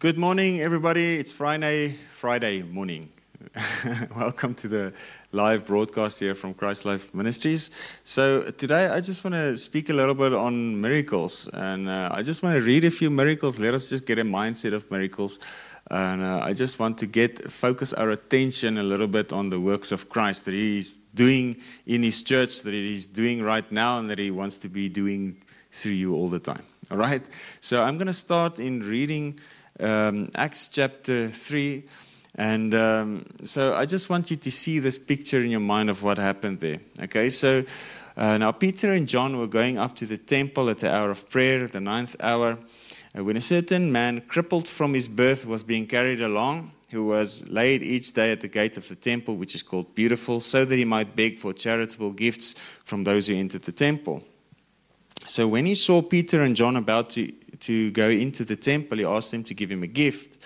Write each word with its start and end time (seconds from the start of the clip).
Good 0.00 0.16
morning, 0.16 0.60
everybody. 0.60 1.16
It's 1.16 1.32
Friday, 1.32 1.88
Friday 2.12 2.62
morning. 2.62 3.10
Welcome 4.16 4.54
to 4.54 4.68
the 4.68 4.92
live 5.32 5.66
broadcast 5.66 6.20
here 6.20 6.36
from 6.36 6.54
Christ 6.54 6.84
Life 6.84 7.12
Ministries. 7.12 7.70
So 8.04 8.48
today, 8.52 8.86
I 8.86 9.00
just 9.00 9.24
want 9.24 9.34
to 9.34 9.56
speak 9.56 9.88
a 9.88 9.92
little 9.92 10.14
bit 10.14 10.32
on 10.32 10.80
miracles, 10.80 11.48
and 11.52 11.88
uh, 11.88 12.10
I 12.12 12.22
just 12.22 12.44
want 12.44 12.54
to 12.54 12.64
read 12.64 12.84
a 12.84 12.92
few 12.92 13.10
miracles. 13.10 13.58
Let 13.58 13.74
us 13.74 13.88
just 13.88 14.06
get 14.06 14.20
a 14.20 14.22
mindset 14.22 14.72
of 14.72 14.88
miracles, 14.88 15.40
and 15.90 16.22
uh, 16.22 16.42
I 16.44 16.52
just 16.52 16.78
want 16.78 16.96
to 16.98 17.06
get 17.06 17.50
focus 17.50 17.92
our 17.92 18.10
attention 18.10 18.78
a 18.78 18.84
little 18.84 19.08
bit 19.08 19.32
on 19.32 19.50
the 19.50 19.58
works 19.58 19.90
of 19.90 20.08
Christ 20.08 20.44
that 20.44 20.54
He's 20.54 20.94
doing 20.94 21.56
in 21.86 22.04
His 22.04 22.22
church, 22.22 22.62
that 22.62 22.72
He's 22.72 23.08
doing 23.08 23.42
right 23.42 23.68
now, 23.72 23.98
and 23.98 24.08
that 24.10 24.20
He 24.20 24.30
wants 24.30 24.58
to 24.58 24.68
be 24.68 24.88
doing 24.88 25.42
through 25.72 25.90
you 25.90 26.14
all 26.14 26.28
the 26.28 26.38
time. 26.38 26.62
All 26.90 26.96
right. 26.96 27.22
So 27.60 27.82
I'm 27.82 27.98
going 27.98 28.06
to 28.06 28.14
start 28.14 28.58
in 28.60 28.80
reading 28.80 29.38
um, 29.80 30.30
Acts 30.34 30.68
chapter 30.68 31.28
3. 31.28 31.84
And 32.34 32.74
um, 32.74 33.26
so 33.44 33.74
I 33.74 33.84
just 33.84 34.10
want 34.10 34.30
you 34.30 34.36
to 34.36 34.50
see 34.50 34.78
this 34.78 34.96
picture 34.98 35.40
in 35.40 35.50
your 35.50 35.60
mind 35.60 35.90
of 35.90 36.02
what 36.02 36.18
happened 36.18 36.60
there. 36.60 36.78
Okay, 37.02 37.30
so 37.30 37.64
uh, 38.16 38.38
now 38.38 38.52
Peter 38.52 38.92
and 38.92 39.08
John 39.08 39.38
were 39.38 39.46
going 39.46 39.78
up 39.78 39.96
to 39.96 40.06
the 40.06 40.18
temple 40.18 40.70
at 40.70 40.78
the 40.78 40.94
hour 40.94 41.10
of 41.10 41.28
prayer, 41.28 41.66
the 41.66 41.80
ninth 41.80 42.16
hour, 42.20 42.58
uh, 43.16 43.24
when 43.24 43.36
a 43.36 43.40
certain 43.40 43.90
man, 43.90 44.20
crippled 44.22 44.68
from 44.68 44.94
his 44.94 45.08
birth, 45.08 45.46
was 45.46 45.62
being 45.64 45.86
carried 45.86 46.20
along, 46.20 46.72
who 46.90 47.06
was 47.06 47.48
laid 47.48 47.82
each 47.82 48.12
day 48.12 48.32
at 48.32 48.40
the 48.40 48.48
gate 48.48 48.76
of 48.76 48.88
the 48.88 48.96
temple, 48.96 49.36
which 49.36 49.54
is 49.54 49.62
called 49.62 49.94
Beautiful, 49.94 50.40
so 50.40 50.64
that 50.64 50.76
he 50.76 50.84
might 50.84 51.16
beg 51.16 51.38
for 51.38 51.52
charitable 51.52 52.12
gifts 52.12 52.54
from 52.84 53.04
those 53.04 53.26
who 53.26 53.34
entered 53.34 53.62
the 53.62 53.72
temple. 53.72 54.24
So 55.26 55.46
when 55.46 55.66
he 55.66 55.74
saw 55.74 56.00
Peter 56.00 56.42
and 56.42 56.56
John 56.56 56.76
about 56.76 57.10
to, 57.10 57.30
to 57.60 57.90
go 57.92 58.08
into 58.08 58.44
the 58.44 58.56
temple, 58.56 58.98
he 58.98 59.04
asked 59.04 59.30
them 59.30 59.44
to 59.44 59.54
give 59.54 59.70
him 59.70 59.82
a 59.82 59.88
gift. 59.88 60.38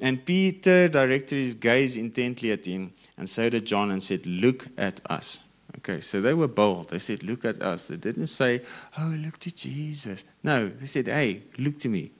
And 0.00 0.24
Peter 0.24 0.88
directed 0.88 1.36
his 1.36 1.54
gaze 1.54 1.96
intently 1.96 2.52
at 2.52 2.64
him, 2.64 2.92
and 3.18 3.28
so 3.28 3.50
did 3.50 3.66
John, 3.66 3.90
and 3.90 4.02
said, 4.02 4.24
Look 4.24 4.66
at 4.78 5.00
us. 5.10 5.40
Okay, 5.78 6.00
so 6.00 6.20
they 6.20 6.34
were 6.34 6.48
bold. 6.48 6.88
They 6.88 6.98
said, 6.98 7.22
Look 7.22 7.44
at 7.44 7.62
us. 7.62 7.88
They 7.88 7.96
didn't 7.96 8.28
say, 8.28 8.62
Oh, 8.98 9.14
look 9.18 9.38
to 9.40 9.54
Jesus. 9.54 10.24
No, 10.42 10.68
they 10.68 10.86
said, 10.86 11.06
Hey, 11.06 11.42
look 11.58 11.78
to 11.80 11.88
me. 11.88 12.10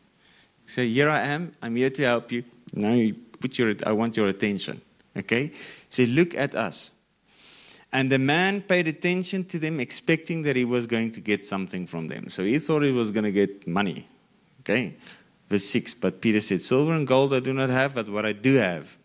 So 0.66 0.82
here 0.82 1.08
I 1.08 1.20
am. 1.20 1.52
I'm 1.62 1.74
here 1.74 1.90
to 1.90 2.02
help 2.02 2.30
you. 2.30 2.44
Now 2.72 2.92
you 2.92 3.14
put 3.14 3.58
your, 3.58 3.74
I 3.86 3.92
want 3.92 4.16
your 4.16 4.28
attention. 4.28 4.80
Okay? 5.16 5.52
Say, 5.88 6.06
Look 6.06 6.34
at 6.34 6.54
us. 6.54 6.92
And 7.92 8.10
the 8.10 8.18
man 8.18 8.62
paid 8.62 8.86
attention 8.86 9.44
to 9.46 9.58
them, 9.58 9.80
expecting 9.80 10.42
that 10.42 10.54
he 10.54 10.64
was 10.64 10.86
going 10.86 11.10
to 11.12 11.20
get 11.20 11.44
something 11.44 11.86
from 11.86 12.06
them. 12.06 12.30
So 12.30 12.44
he 12.44 12.58
thought 12.58 12.82
he 12.82 12.92
was 12.92 13.10
going 13.10 13.24
to 13.24 13.32
get 13.32 13.66
money. 13.66 14.06
Okay? 14.60 14.96
Verse 15.48 15.64
6 15.64 15.94
But 15.94 16.20
Peter 16.20 16.40
said, 16.40 16.62
Silver 16.62 16.92
and 16.92 17.06
gold 17.06 17.34
I 17.34 17.40
do 17.40 17.52
not 17.52 17.70
have, 17.70 17.94
but 17.94 18.08
what 18.08 18.24
I 18.24 18.32
do 18.32 18.56
have, 18.56 18.96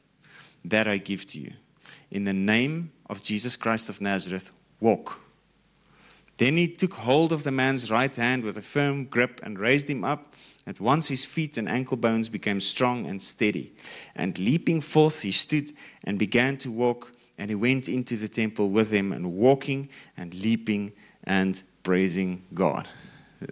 that 0.64 0.88
I 0.88 0.98
give 0.98 1.26
to 1.28 1.40
you. 1.40 1.52
In 2.12 2.24
the 2.24 2.34
name 2.34 2.92
of 3.10 3.22
Jesus 3.22 3.56
Christ 3.56 3.90
of 3.90 4.02
Nazareth, 4.02 4.52
walk. 4.80 5.20
Then 6.38 6.58
he 6.58 6.68
took 6.68 6.94
hold 6.94 7.32
of 7.32 7.44
the 7.44 7.52
man's 7.52 7.90
right 7.90 8.14
hand 8.14 8.44
with 8.44 8.58
a 8.58 8.62
firm 8.62 9.06
grip 9.06 9.40
and 9.44 9.58
raised 9.58 9.90
him 9.90 10.04
up. 10.04 10.34
At 10.68 10.80
once 10.82 11.08
his 11.08 11.24
feet 11.24 11.58
and 11.58 11.70
ankle 11.70 11.96
bones 11.96 12.28
became 12.28 12.60
strong 12.60 13.06
and 13.06 13.22
steady. 13.22 13.74
And 14.16 14.38
leaping 14.38 14.82
forth, 14.82 15.22
he 15.22 15.32
stood 15.32 15.72
and 16.04 16.20
began 16.20 16.58
to 16.58 16.72
walk 16.72 17.12
and 17.38 17.50
he 17.50 17.56
went 17.56 17.90
into 17.90 18.16
the 18.16 18.28
temple 18.28 18.70
with 18.70 18.92
him, 18.92 19.12
and 19.12 19.34
walking 19.34 19.90
and 20.18 20.34
leaping 20.34 20.94
and 21.26 21.62
praising 21.84 22.44
God. 22.54 22.88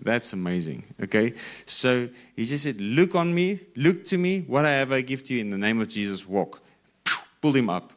That's 0.02 0.34
amazing. 0.34 0.84
Okay. 1.04 1.34
So 1.66 2.10
he 2.36 2.46
just 2.46 2.64
said, 2.64 2.80
Look 2.80 3.16
on 3.16 3.34
me, 3.34 3.60
look 3.76 4.06
to 4.06 4.18
me, 4.18 4.42
what 4.42 4.66
I 4.66 4.72
have 4.74 4.92
I 4.92 5.02
give 5.02 5.24
to 5.24 5.34
you 5.34 5.42
in 5.42 5.50
the 5.50 5.58
name 5.58 5.82
of 5.82 5.90
Jesus, 5.90 6.28
walk. 6.28 6.62
Pulled 7.42 7.58
him 7.58 7.70
up. 7.70 7.94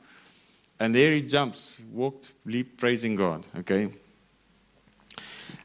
And 0.78 0.94
there 0.94 1.12
he 1.12 1.22
jumps, 1.22 1.80
walked, 1.92 2.33
leaped, 2.44 2.78
praising 2.78 3.14
God. 3.14 3.44
Okay. 3.58 3.91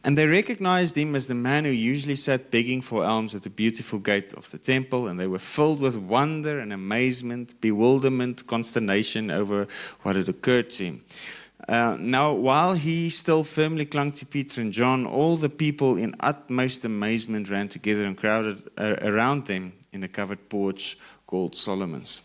And 0.03 0.17
they 0.17 0.25
recognized 0.25 0.97
him 0.97 1.15
as 1.15 1.27
the 1.27 1.35
man 1.35 1.65
who 1.65 1.71
usually 1.71 2.15
sat 2.15 2.49
begging 2.49 2.81
for 2.81 3.03
alms 3.03 3.35
at 3.35 3.43
the 3.43 3.51
beautiful 3.51 3.99
gate 3.99 4.33
of 4.33 4.49
the 4.49 4.57
temple, 4.57 5.07
and 5.07 5.19
they 5.19 5.27
were 5.27 5.37
filled 5.37 5.79
with 5.79 5.95
wonder 5.95 6.57
and 6.59 6.73
amazement, 6.73 7.59
bewilderment, 7.61 8.47
consternation 8.47 9.29
over 9.29 9.67
what 10.01 10.15
had 10.15 10.27
occurred 10.27 10.71
to 10.71 10.85
him. 10.85 11.03
Uh, 11.67 11.95
now, 11.99 12.33
while 12.33 12.73
he 12.73 13.09
still 13.09 13.43
firmly 13.43 13.85
clung 13.85 14.11
to 14.11 14.25
Peter 14.25 14.61
and 14.61 14.71
John, 14.73 15.05
all 15.05 15.37
the 15.37 15.49
people 15.49 15.97
in 15.97 16.15
utmost 16.19 16.85
amazement 16.85 17.49
ran 17.49 17.67
together 17.67 18.05
and 18.05 18.17
crowded 18.17 18.69
uh, 18.77 18.95
around 19.01 19.45
them 19.45 19.73
in 19.93 20.01
the 20.01 20.07
covered 20.07 20.49
porch 20.49 20.97
called 21.27 21.55
Solomon's. 21.55 22.21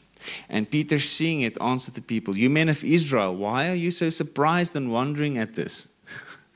And 0.48 0.68
Peter, 0.70 0.98
seeing 0.98 1.42
it, 1.42 1.60
answered 1.60 1.94
the 1.94 2.02
people, 2.02 2.36
You 2.36 2.50
men 2.50 2.68
of 2.68 2.82
Israel, 2.82 3.36
why 3.36 3.68
are 3.68 3.74
you 3.74 3.90
so 3.90 4.10
surprised 4.10 4.74
and 4.74 4.90
wondering 4.90 5.38
at 5.38 5.54
this? 5.54 5.88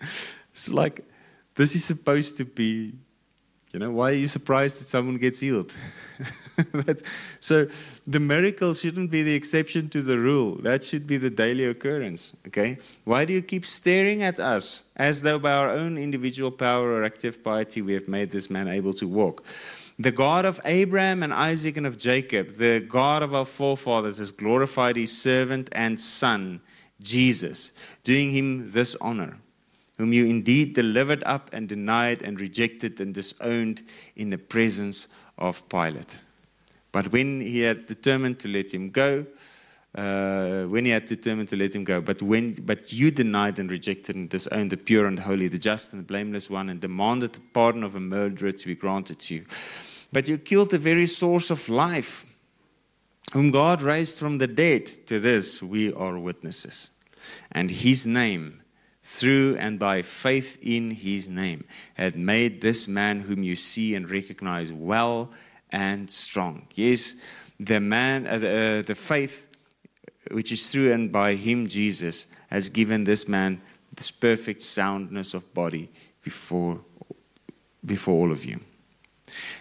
it's 0.50 0.72
like 0.72 1.04
this 1.54 1.74
is 1.74 1.84
supposed 1.84 2.36
to 2.38 2.44
be, 2.44 2.94
you 3.72 3.78
know, 3.78 3.92
why 3.92 4.10
are 4.10 4.14
you 4.14 4.26
surprised 4.26 4.80
that 4.80 4.88
someone 4.88 5.16
gets 5.16 5.38
healed? 5.38 5.76
so 7.40 7.66
the 8.04 8.18
miracle 8.18 8.74
shouldn't 8.74 9.12
be 9.12 9.22
the 9.22 9.34
exception 9.34 9.88
to 9.90 10.02
the 10.02 10.18
rule. 10.18 10.56
That 10.56 10.82
should 10.82 11.06
be 11.06 11.18
the 11.18 11.30
daily 11.30 11.66
occurrence. 11.66 12.36
Okay? 12.48 12.78
Why 13.04 13.24
do 13.24 13.32
you 13.32 13.42
keep 13.42 13.64
staring 13.64 14.24
at 14.24 14.40
us 14.40 14.88
as 14.96 15.22
though 15.22 15.38
by 15.38 15.52
our 15.52 15.70
own 15.70 15.98
individual 15.98 16.50
power 16.50 16.90
or 16.90 17.04
active 17.04 17.44
piety 17.44 17.80
we 17.80 17.94
have 17.94 18.08
made 18.08 18.32
this 18.32 18.50
man 18.50 18.66
able 18.66 18.92
to 18.94 19.06
walk? 19.06 19.44
The 20.00 20.10
God 20.10 20.46
of 20.46 20.60
Abraham 20.64 21.22
and 21.22 21.32
Isaac 21.32 21.76
and 21.76 21.86
of 21.86 21.96
Jacob, 21.96 22.56
the 22.56 22.80
God 22.80 23.22
of 23.22 23.34
our 23.34 23.44
forefathers, 23.44 24.18
has 24.18 24.32
glorified 24.32 24.96
his 24.96 25.16
servant 25.16 25.68
and 25.72 26.00
son, 26.00 26.60
Jesus, 27.00 27.72
doing 28.02 28.32
him 28.32 28.72
this 28.72 28.96
honor 29.00 29.36
whom 30.00 30.14
you 30.14 30.24
indeed 30.24 30.72
delivered 30.72 31.22
up 31.26 31.50
and 31.52 31.68
denied 31.68 32.22
and 32.22 32.40
rejected 32.40 32.98
and 33.02 33.12
disowned 33.12 33.82
in 34.16 34.30
the 34.30 34.38
presence 34.38 35.08
of 35.36 35.68
Pilate. 35.68 36.18
But 36.90 37.12
when 37.12 37.42
he 37.42 37.60
had 37.60 37.84
determined 37.84 38.38
to 38.40 38.48
let 38.48 38.72
him 38.72 38.88
go, 38.88 39.26
uh, 39.94 40.64
when 40.64 40.86
he 40.86 40.90
had 40.90 41.04
determined 41.04 41.50
to 41.50 41.56
let 41.56 41.74
him 41.74 41.84
go, 41.84 42.00
but 42.00 42.22
when 42.22 42.54
but 42.62 42.90
you 42.94 43.10
denied 43.10 43.58
and 43.58 43.70
rejected 43.70 44.16
and 44.16 44.30
disowned 44.30 44.70
the 44.70 44.78
pure 44.78 45.04
and 45.04 45.20
holy, 45.20 45.48
the 45.48 45.58
just 45.58 45.92
and 45.92 46.00
the 46.00 46.06
blameless 46.06 46.48
one, 46.48 46.70
and 46.70 46.80
demanded 46.80 47.34
the 47.34 47.40
pardon 47.52 47.84
of 47.84 47.94
a 47.94 48.00
murderer 48.00 48.52
to 48.52 48.66
be 48.66 48.74
granted 48.74 49.18
to 49.18 49.34
you. 49.34 49.44
But 50.12 50.28
you 50.28 50.38
killed 50.38 50.70
the 50.70 50.78
very 50.78 51.06
source 51.06 51.50
of 51.50 51.68
life, 51.68 52.24
whom 53.32 53.50
God 53.50 53.82
raised 53.82 54.18
from 54.18 54.38
the 54.38 54.46
dead. 54.46 54.86
To 55.08 55.20
this 55.20 55.62
we 55.62 55.92
are 55.92 56.18
witnesses. 56.18 56.88
And 57.52 57.70
his 57.70 58.06
name 58.06 58.59
through 59.02 59.56
and 59.58 59.78
by 59.78 60.02
faith 60.02 60.58
in 60.62 60.90
his 60.90 61.28
name, 61.28 61.64
had 61.94 62.16
made 62.16 62.60
this 62.60 62.86
man 62.86 63.20
whom 63.20 63.42
you 63.42 63.56
see 63.56 63.94
and 63.94 64.10
recognize 64.10 64.72
well 64.72 65.30
and 65.70 66.10
strong. 66.10 66.66
Yes, 66.74 67.16
the 67.58 67.80
man, 67.80 68.26
uh, 68.26 68.38
the, 68.38 68.78
uh, 68.80 68.82
the 68.82 68.94
faith 68.94 69.48
which 70.30 70.52
is 70.52 70.70
through 70.70 70.92
and 70.92 71.10
by 71.10 71.34
him, 71.34 71.66
Jesus, 71.66 72.26
has 72.50 72.68
given 72.68 73.04
this 73.04 73.28
man 73.28 73.60
this 73.94 74.10
perfect 74.10 74.62
soundness 74.62 75.34
of 75.34 75.52
body 75.52 75.90
before, 76.22 76.80
before 77.84 78.14
all 78.14 78.32
of 78.32 78.44
you. 78.44 78.60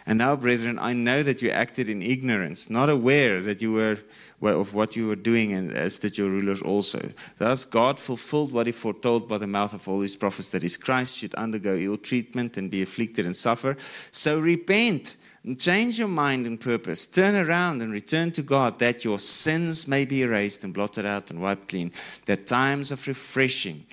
And 0.06 0.17
now, 0.17 0.35
brethren, 0.35 0.79
I 0.79 0.94
know 0.94 1.23
that 1.23 1.41
you 1.41 1.50
acted 1.50 1.89
in 1.89 2.01
ignorance, 2.01 2.69
not 2.69 2.89
aware 2.89 3.41
that 3.41 3.61
you 3.61 3.73
were 3.73 4.00
of 4.41 4.73
what 4.73 4.95
you 4.95 5.07
were 5.07 5.16
doing, 5.16 5.53
and 5.53 5.72
as 5.72 6.00
did 6.00 6.17
your 6.17 6.29
rulers 6.29 6.61
also. 6.61 7.00
Thus, 7.38 7.66
God 7.66 8.00
fulfilled 8.00 8.51
what 8.51 8.67
He 8.67 8.72
foretold 8.72 9.27
by 9.27 9.38
the 9.38 9.47
mouth 9.47 9.73
of 9.73 9.88
all 9.88 10.01
His 10.01 10.16
prophets 10.16 10.50
that 10.50 10.63
His 10.63 10.77
Christ 10.77 11.17
should 11.17 11.35
undergo 11.35 11.75
ill 11.75 11.97
treatment 11.97 12.57
and 12.57 12.72
be 12.72 12.81
afflicted 12.81 13.25
and 13.25 13.35
suffer. 13.35 13.77
So 14.11 14.39
repent 14.39 15.17
and 15.44 15.59
change 15.59 15.97
your 15.97 16.07
mind 16.07 16.45
and 16.45 16.59
purpose. 16.59 17.05
Turn 17.05 17.35
around 17.35 17.81
and 17.81 17.91
return 17.91 18.31
to 18.33 18.41
God 18.41 18.80
that 18.80 19.06
your 19.06 19.19
sins 19.19 19.88
may 19.88 20.06
be 20.06 20.24
erased 20.24 20.63
and 20.63 20.74
blotted 20.74 21.06
out 21.06 21.31
and 21.31 21.42
wiped 21.42 21.69
clean, 21.69 21.92
that 22.25 22.47
times 22.47 22.92
of 22.92 23.07
refreshing 23.07 23.85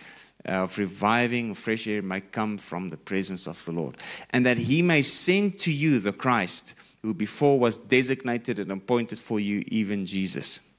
uh, 0.49 0.63
of 0.63 0.79
reviving 0.79 1.55
fresh 1.55 1.89
air 1.89 2.03
may 2.03 2.21
come 2.21 2.57
from 2.57 2.91
the 2.91 2.97
presence 2.97 3.49
of 3.49 3.65
the 3.65 3.73
Lord, 3.73 3.97
and 4.31 4.47
that 4.47 4.57
He 4.57 4.81
may 4.81 5.03
send 5.03 5.59
to 5.61 5.73
you 5.73 5.99
the 5.99 6.13
Christ 6.13 6.77
who 7.07 7.15
before 7.15 7.57
was 7.57 7.79
designated 7.79 8.59
and 8.59 8.73
appointed 8.73 9.17
for 9.17 9.39
you, 9.39 9.63
even 9.69 10.05
Jesus, 10.05 10.73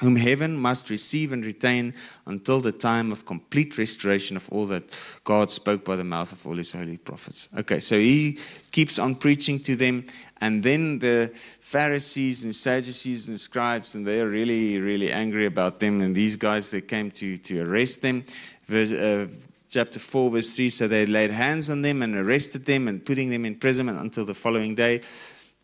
whom 0.00 0.16
heaven 0.16 0.56
must 0.56 0.88
receive 0.88 1.32
and 1.32 1.44
retain 1.44 1.92
until 2.24 2.62
the 2.62 2.72
time 2.72 3.12
of 3.12 3.26
complete 3.26 3.76
restoration 3.76 4.38
of 4.38 4.48
all 4.50 4.64
that 4.64 4.84
God 5.22 5.50
spoke 5.50 5.84
by 5.84 5.96
the 5.96 6.02
mouth 6.02 6.32
of 6.32 6.46
all 6.46 6.56
his 6.56 6.72
holy 6.72 6.96
prophets. 6.96 7.48
Okay, 7.58 7.78
so 7.78 7.98
he 7.98 8.38
keeps 8.72 8.98
on 8.98 9.16
preaching 9.16 9.60
to 9.60 9.76
them, 9.76 10.06
and 10.40 10.62
then 10.62 10.98
the 10.98 11.30
Pharisees 11.60 12.44
and 12.44 12.54
Sadducees 12.54 13.28
and 13.28 13.38
scribes, 13.38 13.94
and 13.94 14.06
they're 14.06 14.30
really, 14.30 14.80
really 14.80 15.12
angry 15.12 15.44
about 15.44 15.78
them. 15.78 16.00
And 16.00 16.14
these 16.14 16.36
guys, 16.36 16.70
that 16.70 16.88
came 16.88 17.10
to, 17.10 17.36
to 17.36 17.60
arrest 17.60 18.00
them. 18.00 18.24
Verse, 18.66 18.92
uh, 18.92 19.26
chapter 19.74 19.98
4, 19.98 20.30
verse 20.30 20.54
3. 20.54 20.70
So 20.70 20.86
they 20.86 21.04
laid 21.04 21.32
hands 21.32 21.68
on 21.68 21.82
them 21.82 22.02
and 22.02 22.14
arrested 22.16 22.64
them 22.64 22.86
and 22.86 23.04
putting 23.04 23.28
them 23.28 23.44
in 23.44 23.56
prison 23.56 23.88
until 23.88 24.24
the 24.24 24.34
following 24.34 24.76
day. 24.76 25.00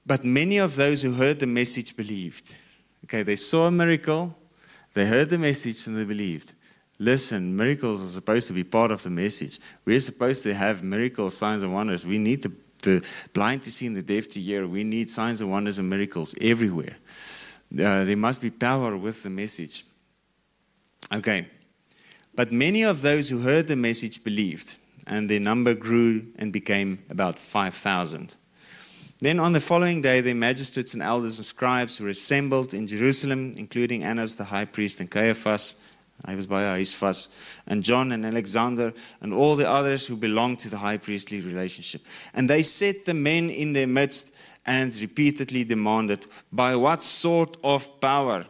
But 0.06 0.25
many 0.25 0.58
of 0.58 0.76
those 0.76 1.02
who 1.02 1.12
heard 1.12 1.41
the 1.41 1.47
message 1.47 1.97
believed. 1.97 2.56
Okay, 3.05 3.23
they 3.23 3.37
saw 3.37 3.67
a 3.67 3.70
miracle, 3.70 4.37
they 4.94 5.06
heard 5.06 5.31
the 5.31 5.38
message, 5.38 5.87
and 5.87 5.97
they 5.97 6.05
believed. 6.05 6.52
Listen, 6.99 7.56
miracles 7.56 8.02
are 8.02 8.12
supposed 8.12 8.47
to 8.49 8.52
be 8.52 8.62
part 8.62 8.91
of 8.91 9.02
the 9.02 9.11
message. 9.11 9.58
We're 9.85 10.00
supposed 10.00 10.43
to 10.43 10.52
have 10.52 10.82
miracles, 10.82 11.37
signs, 11.37 11.62
and 11.62 11.73
wonders. 11.73 12.05
We 12.05 12.19
need 12.19 12.43
the, 12.43 12.52
the 12.82 13.06
blind 13.32 13.62
to 13.62 13.70
see 13.70 13.87
and 13.87 13.97
the 13.97 14.02
deaf 14.02 14.29
to 14.31 14.41
hear. 14.41 14.67
We 14.67 14.85
need 14.85 15.08
signs 15.08 15.41
and 15.41 15.50
wonders 15.50 15.79
and 15.79 15.88
miracles 15.88 16.35
everywhere. 16.41 16.97
Uh, 17.73 18.05
there 18.05 18.17
must 18.17 18.43
be 18.43 18.50
power 18.50 18.97
with 18.97 19.23
the 19.23 19.31
message. 19.31 19.87
Okay. 21.12 21.49
But 22.35 22.52
many 22.52 22.82
of 22.82 23.02
those 23.02 23.29
who 23.29 23.41
heard 23.41 23.67
the 23.67 23.76
message 23.76 24.23
believed, 24.23 24.76
and 25.06 25.29
their 25.29 25.41
number 25.41 25.75
grew 25.75 26.26
and 26.37 26.52
became 26.52 27.02
about 27.08 27.38
5,000. 27.38 28.37
Then 29.20 29.38
on 29.38 29.52
the 29.52 29.61
following 29.61 30.00
day, 30.00 30.22
the 30.22 30.32
magistrates 30.32 30.94
and 30.94 31.02
elders 31.02 31.37
and 31.37 31.44
scribes 31.44 32.00
were 32.00 32.08
assembled 32.08 32.72
in 32.72 32.87
Jerusalem, 32.87 33.52
including 33.56 34.02
Annas 34.02 34.37
the 34.37 34.44
high 34.44 34.64
priest 34.64 34.99
and 34.99 35.11
Caiaphas, 35.11 35.78
I 36.25 36.34
was 36.34 36.46
by 36.46 36.62
Caiaphas, 36.62 37.28
and 37.67 37.82
John 37.82 38.12
and 38.12 38.25
Alexander, 38.25 38.94
and 39.20 39.34
all 39.34 39.56
the 39.56 39.69
others 39.69 40.06
who 40.06 40.17
belonged 40.17 40.61
to 40.61 40.70
the 40.70 40.78
high 40.78 40.96
priestly 40.96 41.40
relationship. 41.40 42.02
And 42.32 42.49
they 42.49 42.62
set 42.62 43.05
the 43.05 43.14
men 43.14 43.50
in 43.50 43.75
their 43.75 43.87
midst 43.87 44.34
and 44.64 44.94
repeatedly 44.96 45.64
demanded, 45.64 46.26
By 46.50 46.76
what 46.76 47.02
sort 47.02 47.58
of 47.62 48.00
power, 48.00 48.46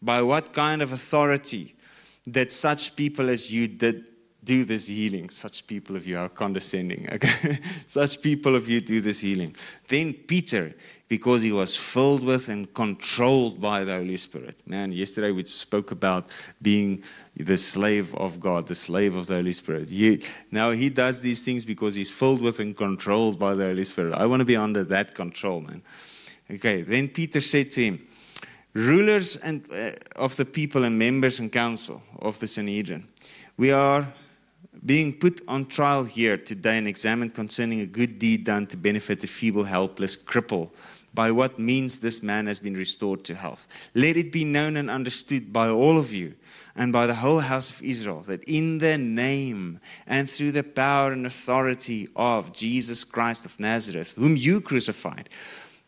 by 0.00 0.22
what 0.22 0.54
kind 0.54 0.80
of 0.80 0.92
authority 0.92 1.74
that 2.26 2.52
such 2.52 2.96
people 2.96 3.28
as 3.28 3.52
you 3.52 3.68
did 3.68 4.04
do 4.46 4.64
this 4.64 4.86
healing. 4.86 5.28
Such 5.28 5.66
people 5.66 5.96
of 5.96 6.06
you 6.06 6.16
are 6.18 6.30
condescending. 6.30 7.06
Okay? 7.16 7.58
Such 7.86 8.22
people 8.22 8.56
of 8.56 8.68
you 8.68 8.80
do 8.80 9.00
this 9.00 9.20
healing. 9.20 9.54
Then 9.88 10.14
Peter, 10.14 10.74
because 11.08 11.42
he 11.42 11.52
was 11.52 11.76
filled 11.76 12.24
with 12.24 12.48
and 12.48 12.72
controlled 12.72 13.60
by 13.60 13.84
the 13.84 13.96
Holy 13.96 14.16
Spirit. 14.16 14.56
Man, 14.66 14.92
yesterday 14.92 15.30
we 15.30 15.44
spoke 15.44 15.90
about 15.90 16.26
being 16.62 17.02
the 17.36 17.56
slave 17.56 18.14
of 18.14 18.40
God, 18.40 18.66
the 18.66 18.74
slave 18.74 19.14
of 19.14 19.26
the 19.26 19.34
Holy 19.34 19.52
Spirit. 19.52 19.90
Now 20.50 20.70
he 20.70 20.88
does 20.88 21.20
these 21.20 21.44
things 21.44 21.64
because 21.64 21.94
he's 21.94 22.10
filled 22.10 22.40
with 22.40 22.60
and 22.60 22.76
controlled 22.76 23.38
by 23.38 23.54
the 23.54 23.64
Holy 23.64 23.84
Spirit. 23.84 24.14
I 24.14 24.26
want 24.26 24.40
to 24.40 24.46
be 24.46 24.56
under 24.56 24.84
that 24.84 25.14
control, 25.14 25.60
man. 25.60 25.82
Okay, 26.50 26.82
then 26.82 27.08
Peter 27.08 27.40
said 27.40 27.72
to 27.72 27.82
him, 27.82 28.06
Rulers 28.72 29.36
and, 29.36 29.64
uh, 29.72 29.92
of 30.16 30.36
the 30.36 30.44
people 30.44 30.84
and 30.84 30.98
members 30.98 31.40
and 31.40 31.50
council 31.50 32.02
of 32.20 32.38
the 32.40 32.46
Sanhedrin, 32.46 33.08
we 33.56 33.72
are 33.72 34.06
being 34.86 35.12
put 35.12 35.42
on 35.48 35.66
trial 35.66 36.04
here 36.04 36.36
today 36.36 36.78
and 36.78 36.86
examined 36.86 37.34
concerning 37.34 37.80
a 37.80 37.86
good 37.86 38.20
deed 38.20 38.44
done 38.44 38.66
to 38.68 38.76
benefit 38.76 39.24
a 39.24 39.26
feeble, 39.26 39.64
helpless 39.64 40.16
cripple. 40.16 40.70
By 41.12 41.32
what 41.32 41.58
means 41.58 41.98
this 41.98 42.22
man 42.22 42.46
has 42.46 42.58
been 42.58 42.74
restored 42.74 43.24
to 43.24 43.34
health. 43.34 43.66
Let 43.94 44.16
it 44.16 44.32
be 44.32 44.44
known 44.44 44.76
and 44.76 44.88
understood 44.88 45.52
by 45.52 45.68
all 45.68 45.98
of 45.98 46.12
you 46.12 46.34
and 46.76 46.92
by 46.92 47.06
the 47.06 47.14
whole 47.14 47.40
house 47.40 47.70
of 47.70 47.82
Israel 47.82 48.20
that 48.26 48.44
in 48.44 48.78
the 48.78 48.98
name 48.98 49.80
and 50.06 50.30
through 50.30 50.52
the 50.52 50.62
power 50.62 51.12
and 51.12 51.26
authority 51.26 52.08
of 52.14 52.52
Jesus 52.52 53.02
Christ 53.02 53.44
of 53.46 53.58
Nazareth, 53.58 54.14
whom 54.16 54.36
you 54.36 54.60
crucified, 54.60 55.30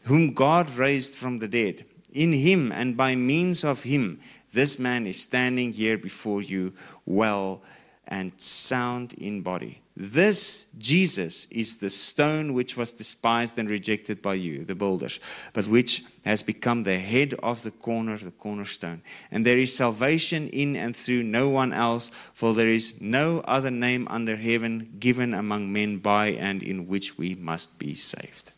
whom 0.05 0.33
God 0.33 0.75
raised 0.75 1.15
from 1.15 1.39
the 1.39 1.49
dead, 1.49 1.85
in 2.11 2.33
him 2.33 2.73
and 2.73 2.97
by 2.97 3.15
means 3.15 3.65
of 3.65 3.83
him, 3.83 4.19
this 4.55 4.79
man 4.79 5.07
is 5.07 5.23
standing 5.23 5.73
here 5.73 5.99
before 5.99 6.41
you 6.41 6.73
well 7.05 7.63
and 8.09 8.33
sound 8.41 9.13
in 9.15 9.43
body. 9.43 9.83
This 10.01 10.67
Jesus 10.79 11.47
is 11.47 11.79
the 11.79 11.91
stone 11.91 12.55
which 12.55 12.77
was 12.77 12.93
despised 12.93 13.59
and 13.59 13.69
rejected 13.69 14.23
by 14.23 14.35
you, 14.35 14.65
the 14.65 14.77
builders, 14.77 15.19
but 15.53 15.67
which 15.67 16.05
has 16.25 16.41
become 16.41 16.85
the 16.85 16.99
head 16.99 17.35
of 17.43 17.65
the 17.65 17.73
corner, 17.73 18.17
the 18.17 18.31
cornerstone. 18.31 19.03
And 19.33 19.45
there 19.45 19.59
is 19.59 19.75
salvation 19.75 20.49
in 20.51 20.77
and 20.77 20.95
through 20.95 21.25
no 21.25 21.49
one 21.49 21.73
else, 21.73 22.13
for 22.33 22.55
there 22.55 22.69
is 22.69 23.01
no 23.01 23.41
other 23.41 23.73
name 23.73 24.07
under 24.09 24.37
heaven 24.37 24.95
given 25.01 25.35
among 25.35 25.73
men 25.73 25.99
by 25.99 26.29
and 26.29 26.63
in 26.63 26.87
which 26.87 27.19
we 27.19 27.35
must 27.35 27.81
be 27.81 27.95
saved. 27.95 28.53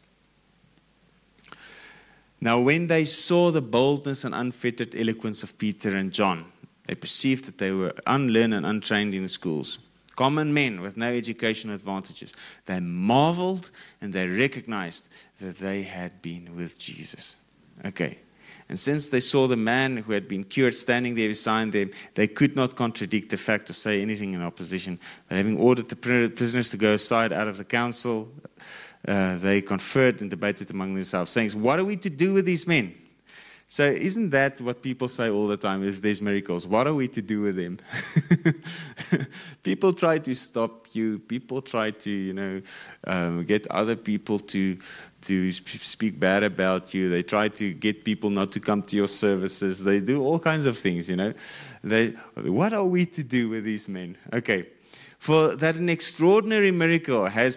Now, 2.38 2.60
when 2.60 2.86
they 2.86 3.06
saw 3.06 3.50
the 3.50 3.62
boldness 3.62 4.24
and 4.24 4.34
unfettered 4.34 4.94
eloquence 4.94 5.42
of 5.42 5.58
Peter 5.58 5.94
and 5.96 6.12
John, 6.12 6.46
they 6.90 6.96
perceived 6.96 7.44
that 7.44 7.58
they 7.58 7.70
were 7.70 7.94
unlearned 8.08 8.52
and 8.52 8.66
untrained 8.66 9.14
in 9.14 9.22
the 9.22 9.28
schools, 9.28 9.78
common 10.16 10.52
men 10.52 10.80
with 10.80 10.96
no 10.96 11.06
educational 11.06 11.72
advantages. 11.72 12.34
They 12.66 12.80
marveled 12.80 13.70
and 14.00 14.12
they 14.12 14.26
recognized 14.26 15.08
that 15.38 15.58
they 15.58 15.82
had 15.82 16.20
been 16.20 16.56
with 16.56 16.80
Jesus. 16.80 17.36
Okay. 17.86 18.18
And 18.68 18.76
since 18.76 19.08
they 19.08 19.20
saw 19.20 19.46
the 19.46 19.56
man 19.56 19.98
who 19.98 20.12
had 20.12 20.26
been 20.26 20.42
cured 20.42 20.74
standing 20.74 21.14
there 21.14 21.28
beside 21.28 21.70
them, 21.70 21.92
they 22.16 22.26
could 22.26 22.56
not 22.56 22.74
contradict 22.74 23.30
the 23.30 23.36
fact 23.36 23.70
or 23.70 23.72
say 23.72 24.02
anything 24.02 24.32
in 24.32 24.42
opposition. 24.42 24.98
But 25.28 25.36
having 25.36 25.58
ordered 25.58 25.90
the 25.90 26.30
prisoners 26.34 26.72
to 26.72 26.76
go 26.76 26.94
aside 26.94 27.32
out 27.32 27.46
of 27.46 27.56
the 27.56 27.64
council, 27.64 28.32
uh, 29.06 29.38
they 29.38 29.62
conferred 29.62 30.22
and 30.22 30.28
debated 30.28 30.72
among 30.72 30.94
themselves, 30.94 31.30
saying, 31.30 31.50
What 31.50 31.78
are 31.78 31.84
we 31.84 31.96
to 31.98 32.10
do 32.10 32.34
with 32.34 32.46
these 32.46 32.66
men? 32.66 32.99
So, 33.72 33.84
isn't 33.84 34.30
that 34.30 34.60
what 34.60 34.82
people 34.82 35.06
say 35.06 35.30
all 35.30 35.46
the 35.46 35.56
time? 35.56 35.84
If 35.84 36.02
there's 36.02 36.20
miracles, 36.20 36.66
what 36.66 36.88
are 36.88 36.94
we 36.94 37.06
to 37.06 37.22
do 37.22 37.42
with 37.42 37.54
them? 37.54 37.78
people 39.62 39.92
try 39.92 40.18
to 40.18 40.34
stop 40.34 40.88
you. 40.92 41.20
People 41.20 41.62
try 41.62 41.92
to, 41.92 42.10
you 42.10 42.34
know, 42.34 42.62
um, 43.06 43.44
get 43.44 43.68
other 43.68 43.94
people 43.94 44.40
to 44.40 44.76
to 45.20 45.52
speak 45.52 46.18
bad 46.18 46.42
about 46.42 46.92
you. 46.94 47.08
They 47.08 47.22
try 47.22 47.46
to 47.46 47.72
get 47.72 48.04
people 48.04 48.28
not 48.28 48.50
to 48.52 48.60
come 48.60 48.82
to 48.82 48.96
your 48.96 49.06
services. 49.06 49.84
They 49.84 50.00
do 50.00 50.20
all 50.20 50.40
kinds 50.40 50.66
of 50.66 50.76
things, 50.76 51.08
you 51.08 51.14
know. 51.14 51.32
They, 51.84 52.08
what 52.42 52.72
are 52.72 52.84
we 52.84 53.06
to 53.06 53.22
do 53.22 53.50
with 53.50 53.62
these 53.62 53.88
men? 53.88 54.16
Okay, 54.32 54.66
for 55.20 55.54
that 55.54 55.76
an 55.76 55.88
extraordinary 55.88 56.72
miracle 56.72 57.26
has 57.26 57.56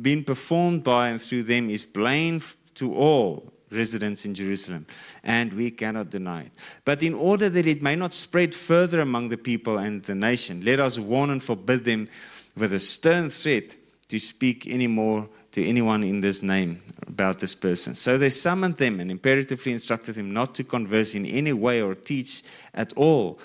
been 0.00 0.22
performed 0.22 0.84
by 0.84 1.08
and 1.08 1.20
through 1.20 1.42
them 1.42 1.70
is 1.70 1.84
plain 1.84 2.40
to 2.76 2.94
all 2.94 3.53
residents 3.74 4.24
in 4.24 4.34
Jerusalem, 4.34 4.86
and 5.22 5.52
we 5.52 5.70
cannot 5.70 6.10
deny 6.10 6.42
it. 6.42 6.52
But 6.84 7.02
in 7.02 7.14
order 7.14 7.48
that 7.48 7.66
it 7.66 7.82
may 7.82 7.96
not 7.96 8.14
spread 8.14 8.54
further 8.54 9.00
among 9.00 9.28
the 9.28 9.36
people 9.36 9.78
and 9.78 10.02
the 10.02 10.14
nation, 10.14 10.64
let 10.64 10.80
us 10.80 10.98
warn 10.98 11.30
and 11.30 11.42
forbid 11.42 11.84
them 11.84 12.08
with 12.56 12.72
a 12.72 12.80
stern 12.80 13.30
threat 13.30 13.76
to 14.08 14.18
speak 14.18 14.66
any 14.68 14.86
more 14.86 15.28
to 15.52 15.64
anyone 15.64 16.02
in 16.02 16.20
this 16.20 16.42
name 16.42 16.82
about 17.06 17.38
this 17.38 17.54
person. 17.54 17.94
So 17.94 18.18
they 18.18 18.30
summoned 18.30 18.76
them 18.76 18.98
and 18.98 19.10
imperatively 19.10 19.72
instructed 19.72 20.16
them 20.16 20.32
not 20.32 20.54
to 20.56 20.64
converse 20.64 21.14
in 21.14 21.24
any 21.26 21.52
way 21.52 21.80
or 21.80 21.94
teach 21.94 22.42
at 22.74 22.92
all 22.94 23.38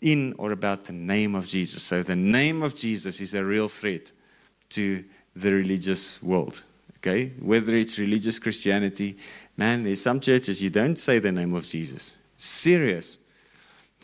in 0.00 0.34
or 0.38 0.52
about 0.52 0.84
the 0.84 0.92
name 0.92 1.34
of 1.34 1.48
Jesus. 1.48 1.82
So 1.82 2.02
the 2.02 2.16
name 2.16 2.62
of 2.62 2.74
Jesus 2.74 3.20
is 3.20 3.34
a 3.34 3.44
real 3.44 3.68
threat 3.68 4.12
to 4.70 5.04
the 5.34 5.52
religious 5.52 6.22
world. 6.22 6.62
Okay? 6.98 7.32
Whether 7.40 7.74
it's 7.76 7.98
religious 7.98 8.38
Christianity, 8.38 9.16
Man, 9.56 9.84
there's 9.84 10.02
some 10.02 10.20
churches 10.20 10.62
you 10.62 10.70
don't 10.70 10.98
say 10.98 11.18
the 11.18 11.32
name 11.32 11.54
of 11.54 11.66
Jesus. 11.66 12.18
Serious. 12.36 13.18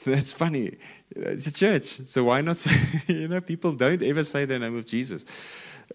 That's 0.04 0.32
funny. 0.32 0.76
It's 1.14 1.46
a 1.46 1.52
church, 1.52 1.84
so 2.06 2.24
why 2.24 2.40
not 2.40 2.56
say, 2.56 2.74
you 3.06 3.28
know, 3.28 3.40
people 3.40 3.72
don't 3.72 4.02
ever 4.02 4.24
say 4.24 4.46
the 4.46 4.58
name 4.58 4.76
of 4.76 4.86
Jesus. 4.86 5.24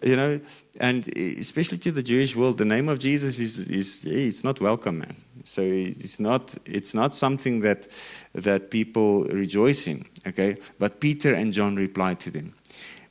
You 0.02 0.14
know, 0.14 0.40
and 0.80 1.08
especially 1.16 1.78
to 1.78 1.90
the 1.90 2.04
Jewish 2.04 2.36
world, 2.36 2.58
the 2.58 2.64
name 2.64 2.88
of 2.88 3.00
Jesus 3.00 3.40
is, 3.40 3.58
is 3.58 4.04
it's 4.04 4.44
not 4.44 4.60
welcome, 4.60 5.00
man. 5.00 5.16
So 5.42 5.62
it's 5.62 6.20
not, 6.20 6.54
it's 6.66 6.94
not 6.94 7.16
something 7.16 7.60
that, 7.60 7.88
that 8.32 8.70
people 8.70 9.24
rejoice 9.24 9.88
in, 9.88 10.04
okay? 10.24 10.58
But 10.78 11.00
Peter 11.00 11.34
and 11.34 11.52
John 11.52 11.74
replied 11.74 12.20
to 12.20 12.30
them, 12.30 12.54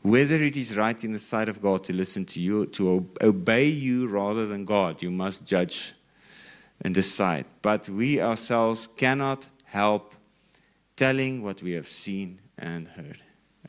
whether 0.02 0.42
it 0.42 0.56
is 0.56 0.78
right 0.78 1.04
in 1.04 1.12
the 1.12 1.20
sight 1.20 1.50
of 1.50 1.62
God 1.62 1.84
to 1.86 1.94
listen 1.94 2.26
to 2.28 2.40
you, 2.40 2.68
to 2.68 3.06
obey 3.22 3.66
you 3.66 4.08
rather 4.08 4.46
than 4.46 4.64
God, 4.64 5.02
you 5.02 5.12
must 5.12 5.46
judge 5.46 5.94
and 6.82 6.94
decide. 6.94 7.46
But 7.62 7.90
we 7.90 8.22
ourselves 8.22 8.88
cannot 8.88 9.48
help 9.66 10.14
telling 10.96 11.44
what 11.44 11.62
we 11.62 11.72
have 11.74 11.88
seen 11.88 12.40
and 12.58 12.88
heard. 12.88 13.20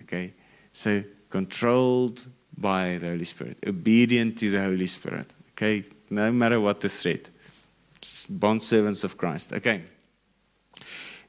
Okay? 0.03 0.35
So, 0.73 1.03
controlled 1.31 2.27
by 2.57 2.99
the 2.99 3.09
Holy 3.09 3.25
Spirit, 3.25 3.59
obedient 3.67 4.39
to 4.39 4.51
the 4.51 4.63
Holy 4.63 4.87
Spirit. 4.87 5.33
Okay? 5.53 5.85
No 6.11 6.33
matter 6.33 6.61
what 6.61 6.81
the 6.81 6.89
threat. 6.89 7.31
Bond 8.31 8.63
servants 8.63 9.05
of 9.05 9.17
Christ. 9.17 9.53
Okay. 9.53 9.83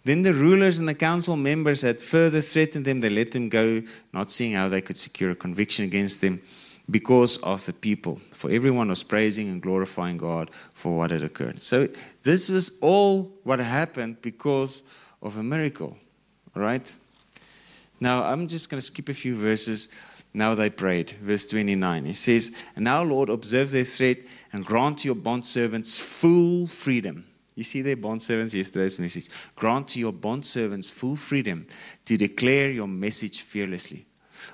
Then 0.06 0.22
the 0.22 0.34
rulers 0.34 0.80
and 0.80 0.88
the 0.88 0.94
council 0.94 1.36
members 1.36 1.82
had 1.82 2.00
further 2.00 2.40
threatened 2.40 2.86
them. 2.86 3.02
They 3.02 3.10
let 3.10 3.32
them 3.32 3.50
go, 3.50 3.82
not 4.14 4.30
seeing 4.30 4.54
how 4.54 4.70
they 4.70 4.82
could 4.82 4.96
secure 4.96 5.32
a 5.32 5.36
conviction 5.36 5.84
against 5.84 6.22
them 6.22 6.42
because 6.90 7.38
of 7.38 7.66
the 7.66 7.74
people. 7.74 8.22
For 8.32 8.50
everyone 8.50 8.90
was 8.90 9.04
praising 9.04 9.50
and 9.50 9.62
glorifying 9.62 10.18
God 10.18 10.50
for 10.74 10.98
what 10.98 11.12
had 11.12 11.24
occurred. 11.24 11.62
So 11.62 11.88
this 12.24 12.50
was 12.50 12.78
all 12.82 13.32
what 13.44 13.60
happened 13.60 14.22
because 14.22 14.84
of 15.22 15.38
a 15.38 15.44
miracle. 15.44 15.98
Right? 16.56 16.94
Now 18.00 18.24
I'm 18.24 18.48
just 18.48 18.70
going 18.70 18.80
to 18.80 18.86
skip 18.86 19.10
a 19.10 19.14
few 19.14 19.36
verses. 19.36 19.90
Now 20.34 20.56
they 20.56 20.70
prayed. 20.70 21.12
Verse 21.12 21.46
29. 21.46 22.06
He 22.06 22.14
says, 22.14 22.56
And 22.76 22.86
now, 22.86 23.04
Lord, 23.04 23.30
observe 23.30 23.72
their 23.72 23.84
threat 23.84 24.20
and 24.54 24.66
grant 24.66 25.00
to 25.00 25.08
your 25.08 25.16
bondservants 25.16 26.00
full 26.00 26.68
freedom. 26.68 27.26
You 27.56 27.64
see 27.66 27.82
their 27.82 27.98
bondservants, 27.98 28.54
yesterday's 28.54 29.00
message. 29.00 29.28
Grant 29.56 29.90
to 29.90 30.00
your 30.00 30.14
bondservants 30.14 30.90
full 30.90 31.18
freedom 31.18 31.68
to 32.06 32.16
declare 32.16 32.72
your 32.72 32.88
message 32.88 33.42
fearlessly, 33.42 34.06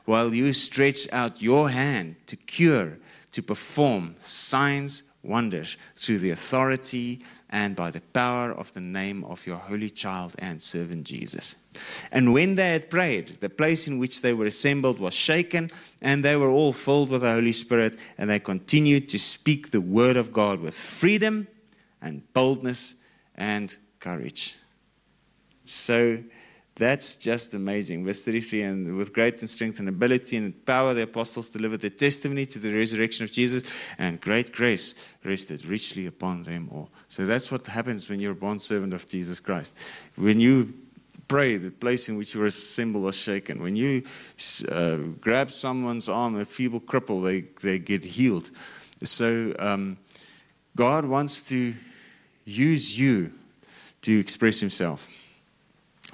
while 0.06 0.34
you 0.34 0.52
stretch 0.54 1.12
out 1.14 1.42
your 1.42 1.70
hand 1.70 2.16
to 2.28 2.36
cure, 2.36 3.00
to 3.32 3.42
perform 3.42 4.16
signs, 4.20 5.04
wonders 5.24 5.78
through 5.96 6.20
the 6.20 6.32
authority 6.32 7.22
and 7.50 7.76
by 7.76 7.90
the 7.92 8.02
power 8.02 8.52
of 8.52 8.74
the 8.74 8.82
name 8.82 9.24
of 9.24 9.48
your 9.48 9.56
holy 9.56 9.90
child 9.90 10.36
and 10.40 10.62
servant 10.62 11.06
Jesus. 11.06 11.68
And 12.12 12.34
when 12.34 12.56
they 12.56 12.72
had 12.72 12.90
prayed, 12.90 13.38
the 13.40 13.50
place 13.50 13.88
in 13.88 13.98
which 13.98 14.22
they 14.22 14.34
were 14.34 14.48
assembled 14.48 15.00
was 15.00 15.14
shaken, 15.14 15.70
and 16.02 16.24
they 16.24 16.36
were 16.36 16.50
all 16.50 16.74
filled 16.74 17.10
with 17.10 17.22
the 17.22 17.32
Holy 17.32 17.54
Spirit, 17.54 17.98
and 18.18 18.30
they 18.30 18.40
continued 18.40 19.08
to 19.10 19.20
speak 19.20 19.72
the 19.72 19.82
word 19.82 20.18
of 20.18 20.34
God 20.34 20.60
with 20.60 20.74
freedom 20.74 21.48
and 22.02 22.22
boldness 22.34 22.96
and 23.36 23.78
courage. 24.00 24.58
So, 25.66 26.24
that's 26.78 27.16
just 27.16 27.54
amazing. 27.54 28.06
Verse 28.06 28.26
33 28.26 28.62
And 28.64 28.98
with 28.98 29.14
great 29.14 29.40
strength 29.40 29.80
and 29.80 29.88
ability 29.88 30.36
and 30.36 30.66
power, 30.66 30.94
the 30.94 31.04
apostles 31.04 31.50
delivered 31.50 31.80
their 31.80 31.90
testimony 31.90 32.46
to 32.48 32.60
the 32.60 32.74
resurrection 32.74 33.24
of 33.24 33.32
Jesus, 33.32 33.64
and 33.98 34.20
great 34.20 34.52
grace 34.52 34.94
rested 35.24 35.66
richly 35.66 36.06
upon 36.06 36.44
them 36.44 36.70
all. 36.72 36.90
So 37.08 37.26
that's 37.26 37.50
what 37.50 37.66
happens 37.66 38.10
when 38.10 38.20
you're 38.20 38.34
a 38.34 38.36
bond 38.36 38.62
servant 38.62 38.94
of 38.94 39.08
Jesus 39.08 39.40
Christ. 39.40 39.74
When 40.18 40.42
you 40.42 40.74
pray, 41.30 41.56
the 41.56 41.72
place 41.72 42.10
in 42.10 42.18
which 42.18 42.36
you 42.36 42.44
are 42.44 42.48
assembled 42.48 43.08
is 43.08 43.16
shaken. 43.16 43.64
When 43.64 43.78
you 43.78 44.04
uh, 44.70 44.98
grab 45.22 45.52
someone's 45.52 46.10
arm, 46.10 46.36
a 46.36 46.46
feeble 46.46 46.82
cripple, 46.82 47.24
they, 47.24 47.42
they 47.62 47.80
get 47.80 48.04
healed. 48.04 48.52
So 49.02 49.54
um, 49.60 49.98
God 50.76 51.06
wants 51.06 51.42
to 51.44 51.74
use 52.44 53.00
you 53.00 53.32
to 54.02 54.20
express 54.20 54.60
Himself. 54.60 55.10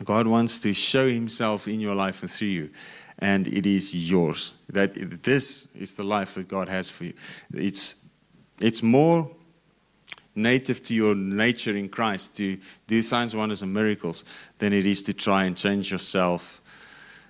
God 0.03 0.27
wants 0.27 0.59
to 0.59 0.73
show 0.73 1.09
himself 1.09 1.67
in 1.67 1.79
your 1.79 1.95
life 1.95 2.21
and 2.21 2.31
through 2.31 2.47
you. 2.47 2.69
And 3.19 3.47
it 3.47 3.65
is 3.65 4.09
yours. 4.09 4.53
That 4.69 4.93
this 5.23 5.67
is 5.75 5.95
the 5.95 6.03
life 6.03 6.35
that 6.35 6.47
God 6.47 6.69
has 6.69 6.89
for 6.89 7.05
you. 7.05 7.13
It's, 7.53 8.03
it's 8.59 8.81
more 8.81 9.29
native 10.35 10.81
to 10.83 10.93
your 10.93 11.13
nature 11.15 11.75
in 11.75 11.89
Christ 11.89 12.35
to 12.37 12.57
do 12.87 13.01
signs, 13.01 13.35
wonders, 13.35 13.61
and 13.61 13.73
miracles 13.73 14.23
than 14.59 14.73
it 14.73 14.85
is 14.85 15.03
to 15.03 15.13
try 15.13 15.43
and 15.43 15.55
change 15.55 15.91
yourself 15.91 16.61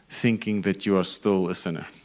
thinking 0.09 0.61
that 0.61 0.85
you 0.85 0.97
are 0.97 1.03
still 1.03 1.49
a 1.49 1.55
sinner. 1.55 1.87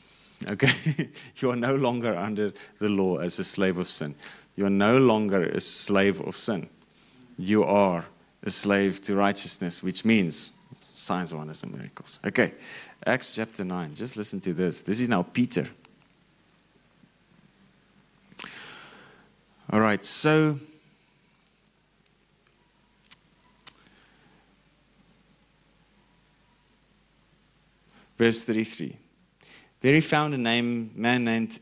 Okay? 0.50 1.08
you 1.36 1.50
are 1.50 1.56
no 1.56 1.74
longer 1.76 2.14
under 2.14 2.52
the 2.78 2.90
law 2.90 3.16
as 3.16 3.38
a 3.38 3.44
slave 3.44 3.78
of 3.78 3.88
sin. 3.88 4.14
You 4.54 4.66
are 4.66 4.70
no 4.70 4.98
longer 4.98 5.42
a 5.46 5.62
slave 5.62 6.20
of 6.20 6.36
sin. 6.36 6.68
You 7.38 7.64
are 7.64 8.04
a 8.42 8.50
slave 8.50 9.00
to 9.02 9.16
righteousness, 9.16 9.82
which 9.82 10.04
means 10.04 10.52
signs, 11.06 11.32
wonders, 11.32 11.62
and 11.62 11.72
miracles. 11.72 12.18
Okay, 12.26 12.52
Acts 13.06 13.36
chapter 13.36 13.64
9. 13.64 13.94
Just 13.94 14.16
listen 14.16 14.40
to 14.40 14.52
this. 14.52 14.82
This 14.82 15.00
is 15.00 15.08
now 15.08 15.22
Peter. 15.22 15.68
All 19.70 19.80
right, 19.80 20.04
so. 20.04 20.58
Verse 28.18 28.44
33. 28.44 28.96
There 29.80 29.94
he 29.94 30.00
found 30.00 30.34
a 30.34 30.38
name, 30.38 30.90
man 30.94 31.24
named, 31.24 31.60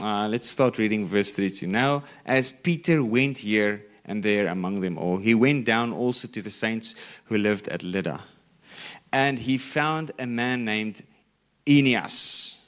uh, 0.00 0.28
let's 0.28 0.48
start 0.48 0.76
reading 0.76 1.06
verse 1.06 1.32
32. 1.32 1.68
Now, 1.68 2.02
as 2.26 2.50
Peter 2.50 3.02
went 3.04 3.38
here 3.38 3.86
and 4.04 4.22
there 4.22 4.48
among 4.48 4.80
them 4.80 4.98
all, 4.98 5.18
he 5.18 5.34
went 5.34 5.64
down 5.64 5.92
also 5.92 6.26
to 6.28 6.42
the 6.42 6.50
saints 6.50 6.96
who 7.26 7.38
lived 7.38 7.68
at 7.68 7.82
Lydda 7.84 8.20
and 9.12 9.38
he 9.38 9.58
found 9.58 10.12
a 10.18 10.26
man 10.26 10.64
named 10.64 11.04
Aeneas, 11.66 12.66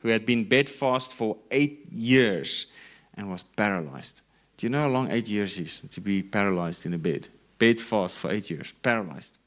who 0.00 0.08
had 0.08 0.26
been 0.26 0.44
bedfast 0.44 1.14
for 1.14 1.36
eight 1.50 1.86
years 1.90 2.66
and 3.14 3.30
was 3.30 3.42
paralyzed. 3.42 4.22
Do 4.56 4.66
you 4.66 4.70
know 4.70 4.82
how 4.82 4.88
long 4.88 5.10
eight 5.10 5.28
years 5.28 5.58
is 5.58 5.80
to 5.82 6.00
be 6.00 6.22
paralyzed 6.22 6.84
in 6.86 6.94
a 6.94 6.98
bed? 6.98 7.28
Bedfast 7.58 8.18
for 8.18 8.30
eight 8.30 8.50
years, 8.50 8.72
paralyzed. 8.82 9.38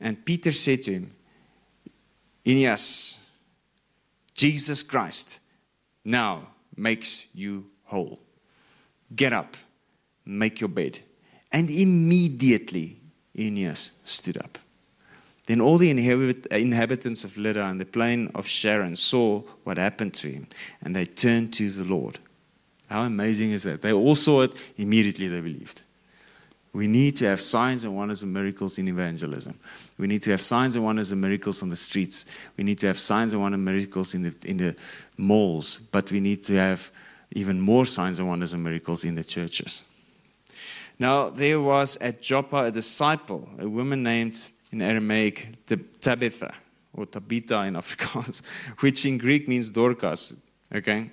And 0.00 0.24
Peter 0.24 0.52
said 0.52 0.82
to 0.82 0.92
him, 0.92 1.12
Aeneas, 2.46 3.24
Jesus 4.34 4.82
Christ 4.82 5.40
now 6.04 6.48
makes 6.76 7.26
you 7.34 7.66
whole. 7.84 8.20
Get 9.14 9.32
up, 9.32 9.56
make 10.24 10.60
your 10.60 10.68
bed. 10.68 10.98
And 11.52 11.70
immediately 11.70 13.00
Aeneas 13.38 13.92
stood 14.04 14.36
up. 14.38 14.58
Then 15.46 15.60
all 15.60 15.76
the 15.76 15.90
inhabitants 15.90 17.24
of 17.24 17.36
Lydda 17.36 17.64
and 17.66 17.78
the 17.80 17.84
plain 17.84 18.30
of 18.34 18.46
Sharon 18.46 18.96
saw 18.96 19.40
what 19.64 19.76
happened 19.76 20.14
to 20.14 20.28
him, 20.28 20.46
and 20.82 20.96
they 20.96 21.04
turned 21.04 21.52
to 21.54 21.70
the 21.70 21.84
Lord. 21.84 22.18
How 22.88 23.02
amazing 23.02 23.50
is 23.52 23.64
that? 23.64 23.82
They 23.82 23.92
all 23.92 24.14
saw 24.14 24.42
it, 24.42 24.52
immediately 24.76 25.28
they 25.28 25.40
believed. 25.40 25.82
We 26.72 26.88
need 26.88 27.14
to 27.16 27.26
have 27.26 27.40
signs 27.40 27.84
and 27.84 27.94
wonders 27.94 28.24
and 28.24 28.32
miracles 28.32 28.78
in 28.78 28.88
evangelism. 28.88 29.58
We 29.96 30.08
need 30.08 30.22
to 30.22 30.32
have 30.32 30.42
signs 30.42 30.74
and 30.74 30.84
wonders 30.84 31.12
and 31.12 31.20
miracles 31.20 31.62
on 31.62 31.68
the 31.68 31.76
streets. 31.76 32.26
We 32.56 32.64
need 32.64 32.78
to 32.78 32.88
have 32.88 32.98
signs 32.98 33.32
and 33.32 33.40
wonders 33.40 33.58
and 33.58 33.64
miracles 33.64 34.14
in 34.14 34.22
the, 34.22 34.34
in 34.44 34.56
the 34.56 34.76
malls. 35.16 35.78
But 35.92 36.10
we 36.10 36.18
need 36.18 36.42
to 36.44 36.54
have 36.56 36.90
even 37.30 37.60
more 37.60 37.86
signs 37.86 38.18
and 38.18 38.26
wonders 38.26 38.54
and 38.54 38.64
miracles 38.64 39.04
in 39.04 39.14
the 39.14 39.22
churches. 39.22 39.84
Now, 40.98 41.30
there 41.30 41.60
was 41.60 41.96
at 41.98 42.20
Joppa 42.20 42.64
a 42.64 42.70
disciple, 42.72 43.48
a 43.58 43.68
woman 43.68 44.02
named 44.02 44.50
in 44.74 44.82
Aramaic 44.82 45.64
Tabitha, 46.00 46.52
or 46.92 47.06
Tabitha 47.06 47.64
in 47.64 47.74
Afrikaans, 47.82 48.42
which 48.80 49.06
in 49.06 49.18
Greek 49.18 49.48
means 49.48 49.70
Dorcas. 49.70 50.34
Okay? 50.74 51.10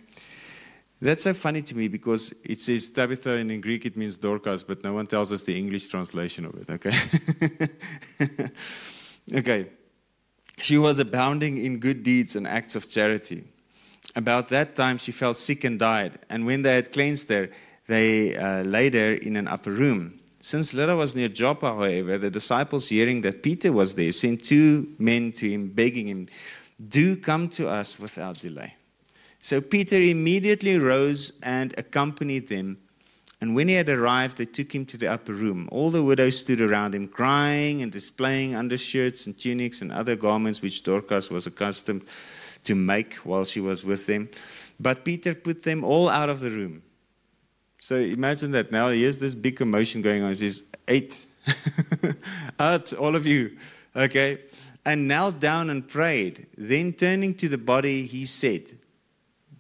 That's 1.00 1.24
so 1.24 1.34
funny 1.34 1.62
to 1.63 1.77
me 1.77 1.88
because 1.88 2.34
it 2.44 2.60
says 2.60 2.89
Tabitha 2.89 3.34
and 3.34 3.51
in 3.51 3.62
Greek 3.62 3.86
it 3.86 3.96
means 3.96 4.18
Dorcas, 4.18 4.63
but 4.63 4.84
no 4.84 4.94
one 4.94 5.08
tells 5.08 5.32
us 5.32 5.44
the 5.44 5.58
English 5.58 5.88
translation 5.88 6.46
of 6.46 6.56
it, 6.56 6.70
okay? 6.70 8.50
okay. 9.39 9.68
She 10.60 10.77
was 10.77 11.00
abounding 11.00 11.63
in 11.63 11.80
good 11.80 12.03
deeds 12.03 12.36
and 12.36 12.48
acts 12.48 12.75
of 12.75 12.89
charity. 12.89 13.44
About 14.15 14.50
that 14.50 14.75
time 14.75 14.98
she 14.98 15.12
fell 15.12 15.34
sick 15.34 15.63
and 15.63 15.80
died, 15.80 16.20
and 16.30 16.46
when 16.46 16.62
they 16.63 16.75
had 16.75 16.91
cleansed 16.91 17.30
her, 17.30 17.50
they 17.88 18.36
uh, 18.36 18.63
laid 18.63 18.94
her 18.94 19.13
in 19.13 19.36
an 19.36 19.48
upper 19.48 19.72
room. 19.72 20.21
Since 20.44 20.74
Lydda 20.74 20.96
was 20.96 21.16
near 21.16 21.30
Joppa, 21.30 21.68
however, 21.68 22.18
the 22.18 22.32
disciples, 22.32 22.90
hearing 22.90 23.22
that 23.22 23.44
Peter 23.44 23.72
was 23.72 23.94
there, 23.94 24.12
sent 24.12 24.44
two 24.44 24.88
men 24.98 25.32
to 25.34 25.48
him, 25.48 25.68
begging 25.68 26.08
him, 26.08 26.28
Do 26.84 27.16
come 27.16 27.48
to 27.50 27.70
us 27.70 28.00
without 28.00 28.40
delay. 28.40 28.74
So 29.40 29.62
Peter 29.62 30.02
immediately 30.02 30.78
rose 30.78 31.34
and 31.44 31.78
accompanied 31.78 32.48
them. 32.48 32.78
And 33.40 33.56
when 33.56 33.68
he 33.68 33.76
had 33.76 33.90
arrived, 33.90 34.38
they 34.38 34.46
took 34.46 34.74
him 34.74 34.86
to 34.88 34.98
the 34.98 35.12
upper 35.12 35.34
room. 35.34 35.70
All 35.72 35.92
the 35.92 36.04
widows 36.04 36.40
stood 36.40 36.60
around 36.62 36.96
him, 36.96 37.08
crying 37.08 37.84
and 37.84 37.92
displaying 37.92 38.56
undershirts 38.56 39.28
and 39.28 39.38
tunics 39.38 39.82
and 39.84 39.92
other 39.92 40.16
garments 40.16 40.62
which 40.62 40.82
Dorcas 40.82 41.30
was 41.30 41.46
accustomed 41.46 42.04
to 42.64 42.74
make 42.74 43.14
while 43.16 43.46
she 43.46 43.60
was 43.60 43.86
with 43.86 44.08
them. 44.08 44.30
But 44.80 45.06
Peter 45.06 45.36
put 45.36 45.64
them 45.64 45.84
all 45.84 46.10
out 46.10 46.30
of 46.30 46.40
the 46.40 46.50
room 46.50 46.82
so 47.82 47.96
imagine 47.96 48.52
that 48.52 48.72
now 48.72 48.90
here's 48.90 49.18
this 49.18 49.34
big 49.34 49.58
commotion 49.58 50.04
going 50.04 50.22
on. 50.22 50.30
He 50.30 50.36
says, 50.36 50.64
Eight, 50.88 51.26
out, 52.60 52.94
all 52.94 53.16
of 53.16 53.26
you. 53.26 53.58
Okay. 53.96 54.40
And 54.86 55.08
knelt 55.08 55.40
down 55.40 55.72
and 55.72 55.88
prayed. 55.88 56.46
Then 56.56 56.94
turning 56.94 57.34
to 57.36 57.50
the 57.50 57.58
body, 57.58 58.06
he 58.06 58.28
said, 58.28 58.72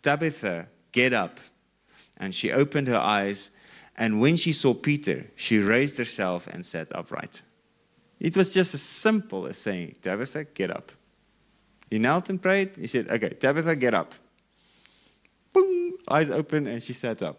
Tabitha, 0.03 0.67
get 0.91 1.13
up. 1.13 1.39
And 2.17 2.33
she 2.33 2.51
opened 2.51 2.87
her 2.89 2.97
eyes. 2.97 3.51
And 3.97 4.21
when 4.21 4.37
she 4.37 4.53
saw 4.53 4.75
Peter, 4.75 5.25
she 5.35 5.57
raised 5.57 5.97
herself 5.97 6.45
and 6.45 6.63
sat 6.63 6.95
upright. 6.95 7.41
It 8.19 8.37
was 8.37 8.53
just 8.53 8.75
as 8.75 8.83
simple 8.83 9.47
as 9.47 9.57
saying, 9.57 9.95
Tabitha, 10.03 10.43
get 10.43 10.69
up. 10.69 10.91
He 11.89 11.97
knelt 11.97 12.29
and 12.29 12.39
prayed. 12.39 12.75
He 12.75 12.85
said, 12.85 13.09
Okay, 13.09 13.29
Tabitha, 13.29 13.75
get 13.75 13.95
up. 13.95 14.13
Boom, 15.53 15.97
eyes 16.07 16.29
open, 16.29 16.67
and 16.67 16.83
she 16.83 16.93
sat 16.93 17.23
up. 17.23 17.37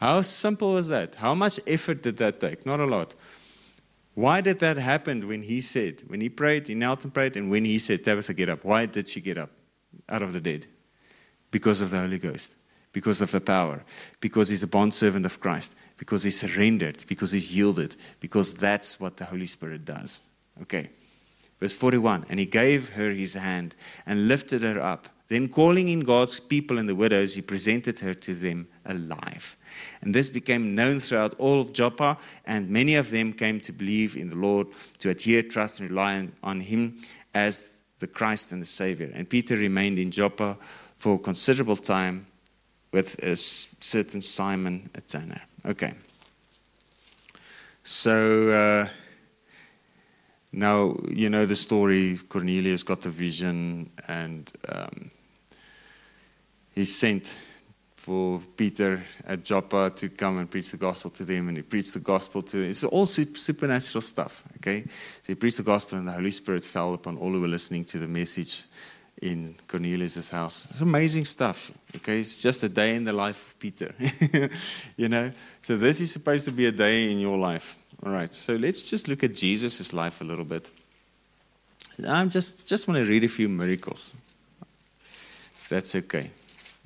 How 0.00 0.22
simple 0.22 0.74
was 0.74 0.88
that? 0.88 1.16
How 1.16 1.34
much 1.34 1.58
effort 1.66 2.02
did 2.02 2.16
that 2.18 2.40
take? 2.40 2.64
Not 2.64 2.80
a 2.80 2.86
lot. 2.86 3.14
Why 4.14 4.40
did 4.40 4.58
that 4.60 4.76
happen 4.76 5.28
when 5.28 5.42
he 5.42 5.60
said, 5.60 6.02
when 6.08 6.20
he 6.20 6.28
prayed, 6.28 6.66
he 6.66 6.74
knelt 6.74 7.04
and 7.04 7.14
prayed, 7.14 7.36
and 7.36 7.50
when 7.50 7.64
he 7.64 7.78
said, 7.78 8.04
Tabitha, 8.04 8.34
get 8.34 8.48
up? 8.48 8.64
Why 8.64 8.86
did 8.86 9.08
she 9.08 9.20
get 9.20 9.38
up 9.38 9.50
out 10.08 10.22
of 10.22 10.32
the 10.32 10.40
dead? 10.40 10.66
Because 11.50 11.80
of 11.80 11.90
the 11.90 12.00
Holy 12.00 12.18
Ghost, 12.18 12.56
because 12.92 13.20
of 13.20 13.30
the 13.30 13.40
power, 13.40 13.84
because 14.20 14.48
he's 14.48 14.62
a 14.62 14.66
bondservant 14.66 15.24
of 15.24 15.38
Christ, 15.40 15.76
because 15.96 16.22
he 16.22 16.30
surrendered, 16.30 17.04
because 17.08 17.32
he's 17.32 17.54
yielded, 17.54 17.96
because 18.20 18.54
that's 18.54 18.98
what 18.98 19.16
the 19.16 19.24
Holy 19.24 19.46
Spirit 19.46 19.84
does. 19.84 20.20
Okay. 20.62 20.90
Verse 21.60 21.74
41 21.74 22.26
And 22.28 22.38
he 22.40 22.46
gave 22.46 22.90
her 22.94 23.10
his 23.12 23.34
hand 23.34 23.74
and 24.06 24.28
lifted 24.28 24.62
her 24.62 24.80
up. 24.80 25.08
Then, 25.28 25.48
calling 25.48 25.88
in 25.88 26.00
God's 26.00 26.40
people 26.40 26.78
and 26.78 26.88
the 26.88 26.94
widows, 26.94 27.34
he 27.34 27.42
presented 27.42 27.98
her 28.00 28.14
to 28.14 28.34
them 28.34 28.66
alive. 28.86 29.56
And 30.00 30.14
this 30.14 30.30
became 30.30 30.74
known 30.74 31.00
throughout 31.00 31.34
all 31.38 31.60
of 31.60 31.72
Joppa, 31.72 32.16
and 32.46 32.70
many 32.70 32.94
of 32.94 33.10
them 33.10 33.34
came 33.34 33.60
to 33.60 33.72
believe 33.72 34.16
in 34.16 34.30
the 34.30 34.36
Lord, 34.36 34.68
to 35.00 35.10
adhere, 35.10 35.42
trust, 35.42 35.80
and 35.80 35.90
rely 35.90 36.28
on 36.42 36.60
him 36.60 36.96
as 37.34 37.82
the 37.98 38.06
Christ 38.06 38.52
and 38.52 38.62
the 38.62 38.66
Savior. 38.66 39.10
And 39.14 39.28
Peter 39.28 39.56
remained 39.56 39.98
in 39.98 40.10
Joppa 40.10 40.56
for 40.96 41.16
a 41.16 41.18
considerable 41.18 41.76
time 41.76 42.26
with 42.92 43.22
a 43.22 43.36
certain 43.36 44.22
Simon 44.22 44.88
a 44.94 45.00
tanner. 45.00 45.42
Okay. 45.66 45.92
So 47.84 48.50
uh, 48.50 48.88
now 50.52 50.96
you 51.10 51.28
know 51.28 51.46
the 51.46 51.56
story. 51.56 52.18
Cornelius 52.28 52.82
got 52.82 53.02
the 53.02 53.10
vision, 53.10 53.90
and 54.08 54.50
um, 54.68 55.10
he 56.78 56.84
sent 56.84 57.36
for 57.96 58.40
Peter 58.56 59.02
at 59.26 59.44
Joppa 59.44 59.90
to 59.96 60.08
come 60.08 60.38
and 60.38 60.48
preach 60.48 60.70
the 60.70 60.76
gospel 60.76 61.10
to 61.10 61.24
them, 61.24 61.48
and 61.48 61.56
he 61.56 61.62
preached 61.62 61.92
the 61.92 62.00
gospel 62.00 62.42
to 62.42 62.58
them. 62.58 62.70
It's 62.70 62.84
all 62.84 63.06
supernatural 63.06 64.00
stuff, 64.00 64.44
okay? 64.56 64.84
So 65.20 65.32
he 65.32 65.34
preached 65.34 65.56
the 65.56 65.64
gospel, 65.64 65.98
and 65.98 66.06
the 66.06 66.12
Holy 66.12 66.30
Spirit 66.30 66.64
fell 66.64 66.94
upon 66.94 67.18
all 67.18 67.32
who 67.32 67.40
were 67.40 67.48
listening 67.48 67.84
to 67.86 67.98
the 67.98 68.06
message 68.06 68.64
in 69.20 69.56
Cornelius' 69.66 70.30
house. 70.30 70.68
It's 70.70 70.80
amazing 70.80 71.24
stuff, 71.24 71.72
okay? 71.96 72.20
It's 72.20 72.40
just 72.40 72.62
a 72.62 72.68
day 72.68 72.94
in 72.94 73.02
the 73.02 73.12
life 73.12 73.48
of 73.48 73.58
Peter, 73.58 73.92
you 74.96 75.08
know? 75.08 75.32
So 75.60 75.76
this 75.76 76.00
is 76.00 76.12
supposed 76.12 76.46
to 76.46 76.52
be 76.52 76.66
a 76.66 76.72
day 76.72 77.10
in 77.10 77.18
your 77.18 77.36
life. 77.36 77.76
All 78.04 78.12
right, 78.12 78.32
so 78.32 78.54
let's 78.54 78.88
just 78.88 79.08
look 79.08 79.24
at 79.24 79.34
Jesus' 79.34 79.92
life 79.92 80.20
a 80.20 80.24
little 80.24 80.44
bit. 80.44 80.70
I 82.08 82.24
just, 82.26 82.68
just 82.68 82.86
want 82.86 83.04
to 83.04 83.10
read 83.10 83.24
a 83.24 83.28
few 83.28 83.48
miracles, 83.48 84.16
if 85.60 85.68
that's 85.68 85.96
okay. 85.96 86.30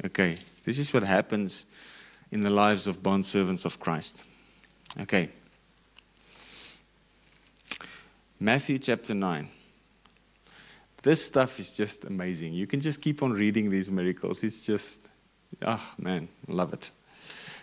Okay, 0.04 0.38
this 0.64 0.78
is 0.78 0.92
what 0.92 1.04
happens 1.04 1.66
in 2.32 2.42
the 2.42 2.50
lives 2.50 2.86
of 2.86 3.02
bond 3.02 3.24
servants 3.24 3.64
of 3.64 3.78
Christ. 3.78 4.24
Okay. 5.00 5.28
Matthew 8.40 8.78
chapter 8.78 9.14
9. 9.14 9.48
This 11.02 11.24
stuff 11.24 11.58
is 11.58 11.76
just 11.76 12.04
amazing. 12.04 12.52
You 12.52 12.66
can 12.66 12.80
just 12.80 13.00
keep 13.00 13.22
on 13.22 13.32
reading 13.32 13.70
these 13.70 13.90
miracles. 13.90 14.42
It's 14.42 14.66
just, 14.66 15.08
ah, 15.64 15.80
oh, 15.80 16.02
man, 16.02 16.28
love 16.48 16.72
it. 16.72 16.90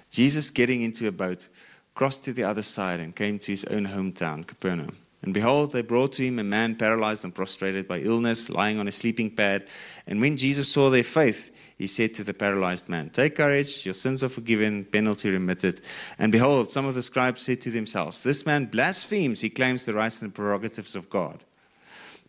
Jesus 0.09 0.49
getting 0.49 0.81
into 0.81 1.07
a 1.07 1.11
boat, 1.11 1.47
crossed 1.95 2.23
to 2.25 2.33
the 2.33 2.43
other 2.43 2.63
side, 2.63 2.99
and 2.99 3.15
came 3.15 3.39
to 3.39 3.51
his 3.51 3.65
own 3.65 3.85
hometown, 3.85 4.45
Capernaum. 4.45 4.95
And 5.21 5.33
behold, 5.33 5.73
they 5.73 5.81
brought 5.81 6.13
to 6.13 6.23
him 6.23 6.39
a 6.39 6.43
man 6.45 6.75
paralyzed 6.75 7.25
and 7.25 7.35
prostrated 7.35 7.89
by 7.89 7.99
illness, 7.99 8.49
lying 8.49 8.79
on 8.79 8.87
a 8.87 8.91
sleeping 8.91 9.29
pad. 9.29 9.67
And 10.07 10.21
when 10.21 10.37
Jesus 10.37 10.71
saw 10.71 10.89
their 10.89 11.03
faith, 11.03 11.53
he 11.77 11.87
said 11.87 12.13
to 12.15 12.23
the 12.23 12.33
paralyzed 12.33 12.87
man, 12.87 13.09
Take 13.09 13.35
courage, 13.35 13.85
your 13.85 13.93
sins 13.93 14.23
are 14.23 14.29
forgiven, 14.29 14.85
penalty 14.85 15.29
remitted. 15.29 15.81
And 16.17 16.31
behold, 16.31 16.69
some 16.69 16.85
of 16.85 16.95
the 16.95 17.03
scribes 17.03 17.41
said 17.41 17.59
to 17.61 17.69
themselves, 17.69 18.23
This 18.23 18.45
man 18.45 18.65
blasphemes, 18.65 19.41
he 19.41 19.49
claims 19.49 19.85
the 19.85 19.93
rights 19.93 20.21
and 20.21 20.33
prerogatives 20.33 20.95
of 20.95 21.09
God. 21.09 21.43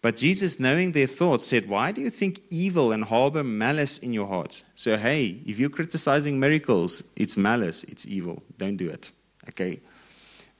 But 0.02 0.16
Jesus, 0.16 0.58
knowing 0.58 0.92
their 0.92 1.06
thoughts, 1.06 1.46
said, 1.46 1.68
Why 1.68 1.92
do 1.92 2.00
you 2.00 2.10
think 2.10 2.40
evil 2.48 2.90
and 2.90 3.04
harbor 3.04 3.44
malice 3.44 3.98
in 3.98 4.12
your 4.12 4.26
hearts? 4.26 4.64
So, 4.74 4.96
hey, 4.96 5.42
if 5.46 5.60
you're 5.60 5.70
criticizing 5.70 6.40
miracles, 6.40 7.04
it's 7.16 7.36
malice, 7.36 7.84
it's 7.84 8.06
evil. 8.06 8.42
Don't 8.56 8.76
do 8.76 8.88
it. 8.88 9.12
Okay? 9.48 9.80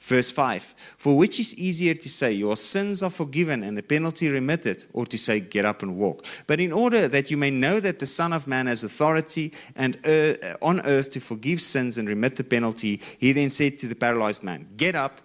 Verse 0.00 0.30
5 0.30 0.74
For 0.96 1.16
which 1.16 1.38
is 1.38 1.56
easier 1.58 1.94
to 1.94 2.08
say, 2.08 2.32
Your 2.32 2.56
sins 2.56 3.02
are 3.02 3.10
forgiven 3.10 3.62
and 3.62 3.76
the 3.76 3.82
penalty 3.82 4.28
remitted, 4.28 4.86
or 4.92 5.06
to 5.06 5.18
say, 5.18 5.40
Get 5.40 5.64
up 5.64 5.82
and 5.82 5.96
walk? 5.96 6.24
But 6.46 6.58
in 6.58 6.72
order 6.72 7.06
that 7.06 7.30
you 7.30 7.36
may 7.36 7.50
know 7.50 7.80
that 7.80 7.98
the 7.98 8.06
Son 8.06 8.32
of 8.32 8.46
Man 8.46 8.66
has 8.66 8.82
authority 8.82 9.52
and 9.76 9.96
uh, 10.06 10.56
on 10.62 10.80
earth 10.86 11.10
to 11.12 11.20
forgive 11.20 11.60
sins 11.60 11.98
and 11.98 12.08
remit 12.08 12.36
the 12.36 12.44
penalty, 12.44 13.00
he 13.18 13.32
then 13.32 13.50
said 13.50 13.78
to 13.78 13.86
the 13.86 13.94
paralyzed 13.94 14.42
man, 14.42 14.66
Get 14.76 14.94
up, 14.94 15.20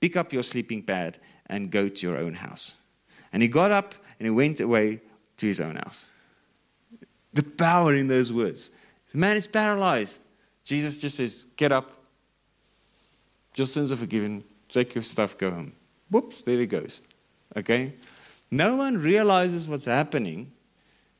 pick 0.00 0.16
up 0.16 0.32
your 0.32 0.42
sleeping 0.42 0.82
pad, 0.82 1.18
and 1.46 1.70
go 1.70 1.88
to 1.88 2.06
your 2.06 2.18
own 2.18 2.34
house. 2.34 2.74
And 3.32 3.42
he 3.42 3.48
got 3.48 3.70
up 3.70 3.94
and 4.18 4.26
he 4.26 4.30
went 4.30 4.60
away 4.60 5.00
to 5.38 5.46
his 5.46 5.60
own 5.60 5.76
house. 5.76 6.06
The 7.32 7.42
power 7.42 7.94
in 7.94 8.08
those 8.08 8.30
words. 8.30 8.72
The 9.10 9.18
man 9.18 9.38
is 9.38 9.46
paralyzed. 9.46 10.26
Jesus 10.64 10.98
just 10.98 11.16
says, 11.16 11.46
Get 11.56 11.72
up, 11.72 11.92
your 13.56 13.66
sins 13.66 13.92
are 13.92 13.96
forgiven. 13.96 14.44
Take 14.68 14.94
your 14.94 15.02
stuff, 15.02 15.36
go 15.36 15.50
home. 15.50 15.72
Whoops, 16.10 16.42
there 16.42 16.58
he 16.58 16.66
goes. 16.66 17.02
Okay? 17.56 17.94
No 18.50 18.76
one 18.76 18.98
realizes 18.98 19.68
what's 19.68 19.84
happening 19.84 20.52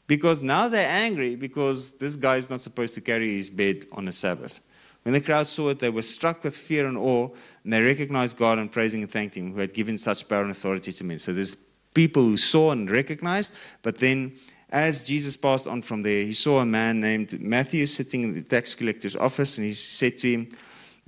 because 0.07 0.43
now 0.43 0.69
they're 0.69 0.89
angry 0.89 1.37
because 1.37 1.95
this 1.95 2.17
guy 2.17 2.37
is 2.37 2.51
not 2.51 2.61
supposed 2.61 2.95
to 2.95 3.01
carry 3.01 3.35
his 3.35 3.49
bed 3.49 3.87
on 3.93 4.09
a 4.09 4.13
Sabbath. 4.13 4.61
When 5.03 5.15
the 5.15 5.21
crowd 5.21 5.47
saw 5.47 5.71
it, 5.71 5.79
they 5.79 5.91
were 5.91 6.03
struck 6.03 6.45
with 6.45 6.57
fear 6.57 6.87
and 6.87 6.97
awe, 6.97 7.29
and 7.65 7.73
they 7.73 7.83
recognized 7.83 8.37
God 8.37 8.59
and 8.59 8.71
praising 8.71 9.03
and 9.03 9.11
thanked 9.11 9.35
Him 9.35 9.53
who 9.53 9.59
had 9.59 9.75
given 9.75 9.99
such 9.99 10.29
power 10.29 10.43
and 10.43 10.51
authority 10.51 10.93
to 10.93 11.05
men. 11.05 11.19
So 11.19 11.33
there's 11.33 11.57
people 11.95 12.23
who 12.23 12.37
saw 12.37 12.71
and 12.71 12.89
recognized, 12.89 13.57
but 13.83 13.99
then 13.99 14.35
as 14.71 15.05
Jesus 15.05 15.37
passed 15.37 15.67
on 15.67 15.83
from 15.83 16.03
there, 16.03 16.25
he 16.25 16.35
saw 16.35 16.61
a 16.61 16.67
man 16.67 17.01
named 17.01 17.41
Matthew 17.41 17.85
sitting 17.87 18.23
in 18.23 18.33
the 18.33 18.43
tax 18.43 18.75
collector's 18.75 19.17
office, 19.17 19.59
and 19.59 19.67
he 19.67 19.75
said 19.75 20.19
to 20.19 20.31
him, 20.31 20.49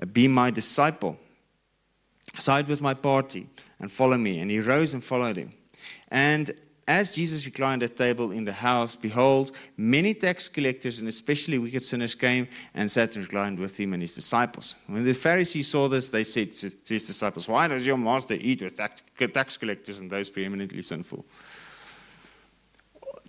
Uh, 0.00 0.06
be 0.06 0.28
my 0.28 0.50
disciple. 0.50 1.18
Side 2.38 2.68
with 2.68 2.80
my 2.80 2.94
party 2.94 3.48
and 3.78 3.90
follow 3.90 4.16
me. 4.16 4.40
And 4.40 4.50
he 4.50 4.60
rose 4.60 4.94
and 4.94 5.02
followed 5.02 5.36
him. 5.36 5.52
And 6.08 6.52
as 6.86 7.14
Jesus 7.14 7.46
reclined 7.46 7.82
at 7.82 7.96
table 7.96 8.30
in 8.30 8.44
the 8.44 8.52
house, 8.52 8.94
behold, 8.96 9.52
many 9.76 10.12
tax 10.14 10.48
collectors 10.48 10.98
and 11.00 11.08
especially 11.08 11.58
wicked 11.58 11.82
sinners 11.82 12.14
came 12.14 12.46
and 12.74 12.90
sat 12.90 13.16
and 13.16 13.24
reclined 13.24 13.58
with 13.58 13.78
him 13.78 13.92
and 13.94 14.02
his 14.02 14.14
disciples. 14.14 14.76
When 14.86 15.04
the 15.04 15.14
Pharisees 15.14 15.68
saw 15.68 15.88
this, 15.88 16.10
they 16.10 16.24
said 16.24 16.52
to, 16.52 16.70
to 16.70 16.94
his 16.94 17.06
disciples, 17.06 17.48
Why 17.48 17.68
does 17.68 17.86
your 17.86 17.96
master 17.96 18.36
eat 18.38 18.62
with 18.62 18.76
tax 18.76 19.56
collectors 19.56 19.98
and 19.98 20.10
those 20.10 20.28
preeminently 20.28 20.82
sinful? 20.82 21.24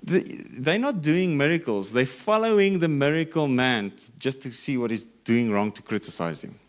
They're 0.05 0.79
not 0.79 1.01
doing 1.01 1.35
miracles. 1.35 1.91
They're 1.91 2.05
following 2.05 2.79
the 2.79 2.87
miracle 2.87 3.47
man 3.47 3.91
just 4.19 4.43
to 4.43 4.51
see 4.51 4.77
what 4.77 4.91
he's 4.91 5.03
doing 5.03 5.51
wrong 5.51 5.71
to 5.73 5.81
criticize 5.81 6.43
him. 6.43 6.59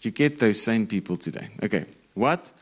You 0.00 0.10
get 0.10 0.38
those 0.38 0.60
same 0.60 0.86
people 0.86 1.16
today. 1.16 1.48
Okay, 1.62 1.84
what? 2.14 2.52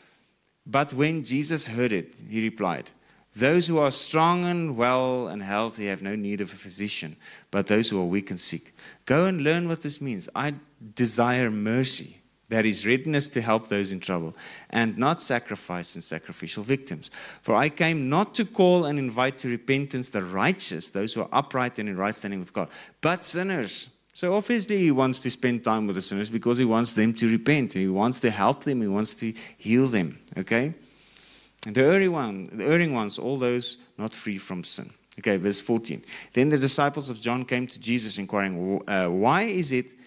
But 0.67 0.93
when 0.93 1.25
Jesus 1.25 1.67
heard 1.67 1.93
it, 1.93 2.23
he 2.29 2.43
replied, 2.45 2.91
Those 3.35 3.67
who 3.67 3.79
are 3.79 3.91
strong 3.91 4.45
and 4.45 4.77
well 4.77 5.29
and 5.29 5.43
healthy 5.43 5.87
have 5.87 6.03
no 6.03 6.15
need 6.15 6.41
of 6.41 6.53
a 6.53 6.57
physician, 6.57 7.17
but 7.51 7.69
those 7.69 7.89
who 7.89 8.01
are 8.01 8.05
weak 8.05 8.31
and 8.31 8.41
sick. 8.41 8.75
Go 9.07 9.25
and 9.25 9.43
learn 9.43 9.69
what 9.69 9.81
this 9.81 10.01
means. 10.01 10.29
I 10.35 10.55
desire 10.95 11.51
mercy 11.51 12.18
that 12.49 12.65
is 12.65 12.87
readiness 12.87 13.29
to 13.29 13.41
help 13.41 13.69
those 13.69 13.93
in 13.93 14.01
trouble, 14.01 14.35
and 14.71 14.97
not 14.97 15.21
sacrifice 15.21 15.95
and 15.95 16.03
sacrificial 16.03 16.63
victims. 16.63 17.11
For 17.43 17.55
I 17.55 17.69
came 17.69 18.09
not 18.09 18.35
to 18.37 18.45
call 18.45 18.87
and 18.87 18.99
invite 18.99 19.39
to 19.41 19.49
repentance 19.49 20.11
the 20.11 20.23
righteous, 20.23 20.91
those 20.91 21.15
who 21.15 21.23
are 21.23 21.29
upright 21.33 21.79
and 21.79 21.89
in 21.89 21.97
right 21.97 22.15
standing 22.15 22.41
with 22.41 22.53
God, 22.53 22.69
but 23.01 23.25
sinners. 23.25 23.91
So 24.15 24.35
obviously, 24.35 24.79
he 24.79 24.91
wants 24.91 25.21
to 25.21 25.31
spend 25.31 25.63
time 25.63 25.87
with 25.87 25.95
the 25.95 26.03
sinners 26.03 26.29
because 26.29 26.59
he 26.59 26.65
wants 26.65 26.95
them 26.95 27.13
to 27.15 27.31
repent. 27.31 27.75
He 27.75 27.87
wants 27.87 28.19
to 28.21 28.31
help 28.31 28.65
them. 28.65 28.81
He 28.81 28.89
wants 28.89 29.15
to 29.17 29.33
heal 29.57 29.87
them. 29.87 30.19
Okay? 30.37 30.75
And 31.65 31.75
the 31.75 31.85
erring, 31.85 32.11
one, 32.11 32.49
the 32.53 32.65
erring 32.65 32.95
ones, 32.95 33.21
all 33.21 33.37
those 33.37 33.77
not 33.97 34.13
free 34.13 34.39
from 34.39 34.65
sin. 34.65 34.91
Okay, 35.21 35.37
verse 35.37 35.61
14. 35.61 36.03
Then 36.33 36.49
the 36.49 36.59
disciples 36.59 37.11
of 37.11 37.21
John 37.21 37.45
came 37.45 37.67
to 37.67 37.79
Jesus, 37.79 38.19
inquiring, 38.19 38.83
uh, 38.89 39.09
Why 39.09 39.43
is 39.43 39.71
it 39.73 39.98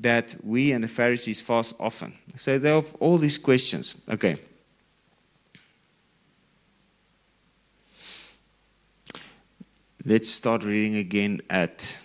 that 0.00 0.34
we 0.42 0.72
and 0.72 0.82
the 0.82 0.88
Pharisees 0.88 1.40
fast 1.40 1.74
often? 1.78 2.12
So 2.36 2.58
they 2.58 2.74
have 2.74 2.94
all 3.00 3.18
these 3.18 3.38
questions. 3.38 4.00
Okay. 4.08 4.36
Let's 10.04 10.30
start 10.30 10.64
reading 10.64 10.96
again 10.96 11.40
at 11.50 12.00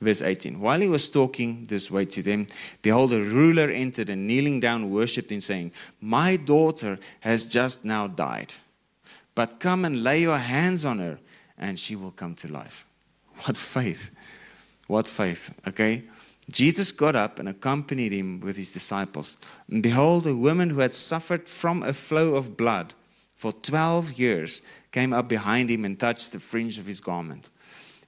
verse 0.00 0.22
18. 0.22 0.60
While 0.60 0.80
he 0.80 0.88
was 0.88 1.10
talking 1.10 1.66
this 1.66 1.90
way 1.90 2.06
to 2.06 2.22
them, 2.22 2.46
behold, 2.82 3.12
a 3.12 3.22
ruler 3.22 3.70
entered 3.70 4.10
and 4.10 4.26
kneeling 4.26 4.60
down 4.60 4.90
worshipped 4.90 5.30
him, 5.30 5.40
saying, 5.40 5.72
My 6.00 6.36
daughter 6.36 6.98
has 7.20 7.44
just 7.44 7.84
now 7.84 8.06
died, 8.06 8.54
but 9.34 9.60
come 9.60 9.84
and 9.84 10.02
lay 10.02 10.22
your 10.22 10.38
hands 10.38 10.84
on 10.84 10.98
her, 10.98 11.18
and 11.58 11.78
she 11.78 11.96
will 11.96 12.10
come 12.12 12.34
to 12.36 12.52
life. 12.52 12.84
What 13.44 13.56
faith! 13.56 14.10
What 14.86 15.08
faith, 15.08 15.54
okay? 15.66 16.04
Jesus 16.50 16.92
got 16.92 17.16
up 17.16 17.38
and 17.38 17.48
accompanied 17.48 18.12
him 18.12 18.40
with 18.40 18.56
his 18.56 18.72
disciples. 18.72 19.36
And 19.68 19.82
behold, 19.82 20.26
a 20.26 20.36
woman 20.36 20.70
who 20.70 20.80
had 20.80 20.94
suffered 20.94 21.48
from 21.48 21.82
a 21.82 21.92
flow 21.92 22.34
of 22.34 22.56
blood 22.56 22.94
for 23.34 23.52
12 23.52 24.12
years 24.18 24.62
came 24.92 25.12
up 25.12 25.28
behind 25.28 25.70
him 25.70 25.84
and 25.84 25.98
touched 25.98 26.32
the 26.32 26.40
fringe 26.40 26.78
of 26.78 26.86
his 26.86 27.00
garment. 27.00 27.50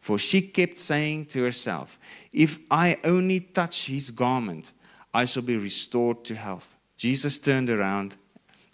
For 0.00 0.18
she 0.18 0.40
kept 0.40 0.78
saying 0.78 1.26
to 1.26 1.42
herself, 1.42 1.98
If 2.32 2.60
I 2.70 2.98
only 3.04 3.40
touch 3.40 3.86
his 3.86 4.10
garment, 4.10 4.72
I 5.12 5.24
shall 5.24 5.42
be 5.42 5.56
restored 5.56 6.24
to 6.26 6.34
health. 6.34 6.76
Jesus 6.96 7.38
turned 7.38 7.70
around 7.70 8.16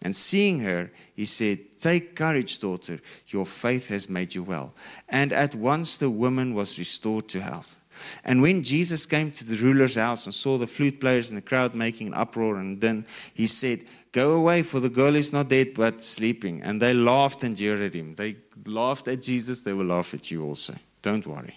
And 0.05 0.15
seeing 0.15 0.61
her, 0.61 0.91
he 1.17 1.25
said, 1.25 1.59
Take 1.79 2.15
courage, 2.15 2.59
daughter, 2.59 3.01
your 3.29 3.47
faith 3.47 3.89
has 3.89 4.09
made 4.11 4.35
you 4.35 4.43
well. 4.43 4.75
And 5.09 5.33
at 5.33 5.55
once 5.55 5.97
the 5.97 6.11
woman 6.11 6.55
was 6.55 6.79
restored 6.79 7.27
to 7.29 7.41
health. 7.41 7.79
And 8.25 8.43
when 8.43 8.63
Jesus 8.63 9.07
came 9.07 9.31
to 9.33 9.45
the 9.45 9.57
ruler's 9.57 9.97
house 9.97 10.27
and 10.27 10.35
saw 10.35 10.59
the 10.59 10.67
flute 10.67 11.01
players 11.01 11.31
and 11.31 11.39
the 11.39 11.43
crowd 11.43 11.75
making 11.75 12.09
an 12.09 12.15
uproar 12.15 12.57
and 12.57 12.81
then 12.81 13.07
he 13.35 13.47
said, 13.47 13.85
Go 14.13 14.35
away, 14.35 14.63
for 14.63 14.79
the 14.79 14.89
girl 14.89 15.17
is 15.17 15.33
not 15.33 15.49
dead 15.49 15.75
but 15.75 16.05
sleeping. 16.05 16.63
And 16.63 16.81
they 16.81 16.95
laughed 16.95 17.43
and 17.43 17.57
jeered 17.57 17.81
at 17.81 17.95
him. 17.95 18.15
They 18.15 18.37
laughed 18.65 19.09
at 19.09 19.23
Jesus, 19.23 19.63
they 19.63 19.73
will 19.73 19.87
laugh 19.87 20.15
at 20.15 20.31
you 20.31 20.45
also. 20.45 20.75
Don't 21.03 21.27
worry. 21.27 21.57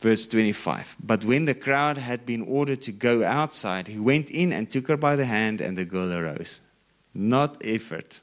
Verse 0.00 0.26
25. 0.26 0.96
But 1.02 1.24
when 1.24 1.46
the 1.46 1.54
crowd 1.54 1.96
had 1.96 2.26
been 2.26 2.42
ordered 2.42 2.82
to 2.82 2.92
go 2.92 3.24
outside, 3.24 3.88
he 3.88 3.98
went 3.98 4.30
in 4.30 4.52
and 4.52 4.70
took 4.70 4.86
her 4.88 4.96
by 4.96 5.16
the 5.16 5.24
hand, 5.24 5.60
and 5.60 5.76
the 5.76 5.84
girl 5.84 6.12
arose 6.12 6.60
not 7.18 7.60
effort. 7.64 8.20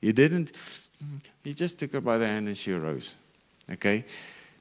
He 0.00 0.12
didn't, 0.12 0.52
he 1.42 1.54
just 1.54 1.78
took 1.78 1.92
her 1.92 2.00
by 2.00 2.18
the 2.18 2.26
hand 2.26 2.46
and 2.46 2.56
she 2.56 2.72
arose. 2.72 3.16
Okay? 3.72 4.04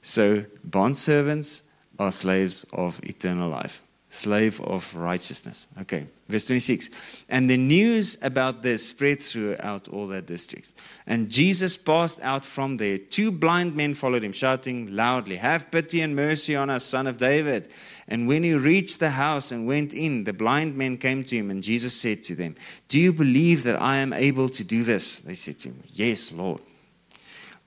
So, 0.05 0.45
bond 0.63 0.99
servants 0.99 1.63
are 1.97 2.11
slaves 2.11 2.63
of 2.71 2.99
eternal 3.01 3.49
life, 3.49 3.81
slave 4.09 4.61
of 4.61 4.95
righteousness. 4.95 5.65
Okay, 5.81 6.05
verse 6.29 6.45
26. 6.45 7.25
And 7.27 7.49
the 7.49 7.57
news 7.57 8.19
about 8.21 8.61
this 8.61 8.87
spread 8.87 9.19
throughout 9.19 9.87
all 9.87 10.05
that 10.09 10.27
district. 10.27 10.73
And 11.07 11.27
Jesus 11.31 11.75
passed 11.75 12.21
out 12.21 12.45
from 12.45 12.77
there. 12.77 12.99
Two 12.99 13.31
blind 13.31 13.75
men 13.75 13.95
followed 13.95 14.23
him, 14.23 14.31
shouting 14.31 14.95
loudly, 14.95 15.37
Have 15.37 15.71
pity 15.71 16.01
and 16.01 16.15
mercy 16.15 16.55
on 16.55 16.69
us, 16.69 16.83
son 16.83 17.07
of 17.07 17.17
David. 17.17 17.69
And 18.07 18.27
when 18.27 18.43
he 18.43 18.53
reached 18.53 18.99
the 18.99 19.09
house 19.09 19.51
and 19.51 19.65
went 19.65 19.95
in, 19.95 20.25
the 20.25 20.33
blind 20.33 20.77
men 20.77 20.97
came 20.97 21.23
to 21.23 21.35
him, 21.35 21.49
and 21.49 21.63
Jesus 21.63 21.99
said 21.99 22.21
to 22.25 22.35
them, 22.35 22.55
Do 22.89 22.99
you 22.99 23.11
believe 23.11 23.63
that 23.63 23.81
I 23.81 23.97
am 23.97 24.13
able 24.13 24.49
to 24.49 24.63
do 24.63 24.83
this? 24.83 25.21
They 25.21 25.33
said 25.33 25.57
to 25.61 25.69
him, 25.69 25.81
Yes, 25.91 26.31
Lord. 26.31 26.61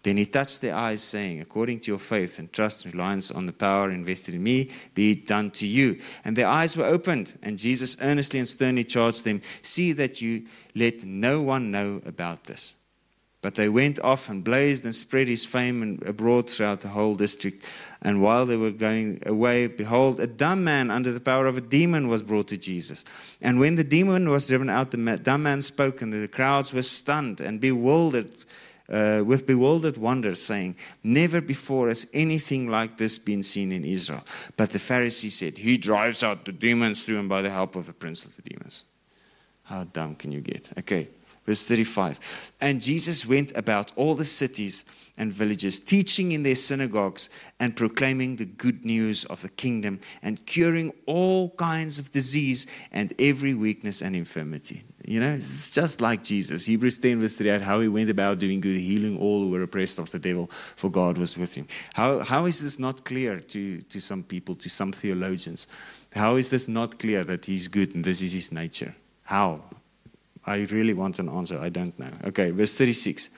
Then 0.08 0.16
he 0.16 0.24
touched 0.24 0.62
their 0.62 0.74
eyes, 0.74 1.02
saying, 1.02 1.42
According 1.42 1.80
to 1.80 1.90
your 1.90 1.98
faith 1.98 2.38
and 2.38 2.50
trust 2.50 2.86
and 2.86 2.94
reliance 2.94 3.30
on 3.30 3.44
the 3.44 3.52
power 3.52 3.90
invested 3.90 4.34
in 4.34 4.42
me, 4.42 4.70
be 4.94 5.10
it 5.10 5.26
done 5.26 5.50
to 5.50 5.66
you. 5.66 5.98
And 6.24 6.34
their 6.34 6.46
eyes 6.46 6.78
were 6.78 6.86
opened, 6.86 7.38
and 7.42 7.58
Jesus 7.58 7.94
earnestly 8.00 8.38
and 8.38 8.48
sternly 8.48 8.84
charged 8.84 9.26
them, 9.26 9.42
See 9.60 9.92
that 9.92 10.22
you 10.22 10.46
let 10.74 11.04
no 11.04 11.42
one 11.42 11.70
know 11.70 12.00
about 12.06 12.44
this. 12.44 12.72
But 13.42 13.56
they 13.56 13.68
went 13.68 14.00
off 14.00 14.30
and 14.30 14.42
blazed 14.42 14.86
and 14.86 14.94
spread 14.94 15.28
his 15.28 15.44
fame 15.44 16.00
abroad 16.06 16.48
throughout 16.48 16.80
the 16.80 16.88
whole 16.88 17.14
district. 17.14 17.66
And 18.00 18.22
while 18.22 18.46
they 18.46 18.56
were 18.56 18.70
going 18.70 19.22
away, 19.26 19.66
behold, 19.66 20.20
a 20.20 20.26
dumb 20.26 20.64
man 20.64 20.90
under 20.90 21.12
the 21.12 21.20
power 21.20 21.46
of 21.46 21.58
a 21.58 21.60
demon 21.60 22.08
was 22.08 22.22
brought 22.22 22.48
to 22.48 22.56
Jesus. 22.56 23.04
And 23.42 23.60
when 23.60 23.74
the 23.74 23.84
demon 23.84 24.30
was 24.30 24.48
driven 24.48 24.70
out, 24.70 24.90
the 24.90 25.20
dumb 25.22 25.42
man 25.42 25.60
spoke, 25.60 26.00
and 26.00 26.14
the 26.14 26.28
crowds 26.28 26.72
were 26.72 26.80
stunned 26.80 27.42
and 27.42 27.60
bewildered. 27.60 28.32
Uh, 28.90 29.22
with 29.24 29.46
bewildered 29.46 29.98
wonder, 29.98 30.34
saying, 30.34 30.74
Never 31.04 31.42
before 31.42 31.88
has 31.88 32.08
anything 32.14 32.68
like 32.68 32.96
this 32.96 33.18
been 33.18 33.42
seen 33.42 33.70
in 33.70 33.84
Israel. 33.84 34.24
But 34.56 34.70
the 34.70 34.78
Pharisee 34.78 35.30
said, 35.30 35.58
He 35.58 35.76
drives 35.76 36.22
out 36.22 36.46
the 36.46 36.52
demons 36.52 37.04
through 37.04 37.18
him 37.18 37.28
by 37.28 37.42
the 37.42 37.50
help 37.50 37.76
of 37.76 37.84
the 37.86 37.92
prince 37.92 38.24
of 38.24 38.34
the 38.36 38.42
demons. 38.42 38.84
How 39.64 39.84
dumb 39.84 40.14
can 40.14 40.32
you 40.32 40.40
get? 40.40 40.70
Okay. 40.78 41.08
Verse 41.48 41.66
35. 41.66 42.52
And 42.60 42.78
Jesus 42.78 43.24
went 43.24 43.56
about 43.56 43.90
all 43.96 44.14
the 44.14 44.26
cities 44.26 44.84
and 45.16 45.32
villages, 45.32 45.80
teaching 45.80 46.32
in 46.32 46.42
their 46.42 46.54
synagogues 46.54 47.30
and 47.58 47.74
proclaiming 47.74 48.36
the 48.36 48.44
good 48.44 48.84
news 48.84 49.24
of 49.24 49.40
the 49.40 49.48
kingdom 49.48 49.98
and 50.22 50.44
curing 50.44 50.92
all 51.06 51.48
kinds 51.52 51.98
of 51.98 52.12
disease 52.12 52.66
and 52.92 53.14
every 53.18 53.54
weakness 53.54 54.02
and 54.02 54.14
infirmity. 54.14 54.82
You 55.06 55.20
know, 55.20 55.36
it's 55.36 55.70
just 55.70 56.02
like 56.02 56.22
Jesus. 56.22 56.66
Hebrews 56.66 56.98
10, 56.98 57.18
verse 57.18 57.38
38, 57.38 57.62
how 57.62 57.80
he 57.80 57.88
went 57.88 58.10
about 58.10 58.38
doing 58.38 58.60
good, 58.60 58.76
healing 58.76 59.18
all 59.18 59.40
who 59.40 59.48
were 59.48 59.62
oppressed 59.62 59.98
of 59.98 60.10
the 60.10 60.18
devil, 60.18 60.50
for 60.76 60.90
God 60.90 61.16
was 61.16 61.38
with 61.38 61.54
him. 61.54 61.66
How, 61.94 62.18
how 62.18 62.44
is 62.44 62.60
this 62.60 62.78
not 62.78 63.06
clear 63.06 63.40
to, 63.40 63.80
to 63.80 64.00
some 64.00 64.22
people, 64.22 64.54
to 64.56 64.68
some 64.68 64.92
theologians? 64.92 65.66
How 66.14 66.36
is 66.36 66.50
this 66.50 66.68
not 66.68 66.98
clear 66.98 67.24
that 67.24 67.46
he's 67.46 67.68
good 67.68 67.94
and 67.94 68.04
this 68.04 68.20
is 68.20 68.34
his 68.34 68.52
nature? 68.52 68.94
How? 69.22 69.62
I 70.48 70.66
really 70.70 70.94
want 70.94 71.18
an 71.18 71.28
answer. 71.28 71.58
I 71.60 71.68
don't 71.68 71.96
know. 71.98 72.10
Okay, 72.24 72.50
verse 72.50 72.76
36. 72.76 73.30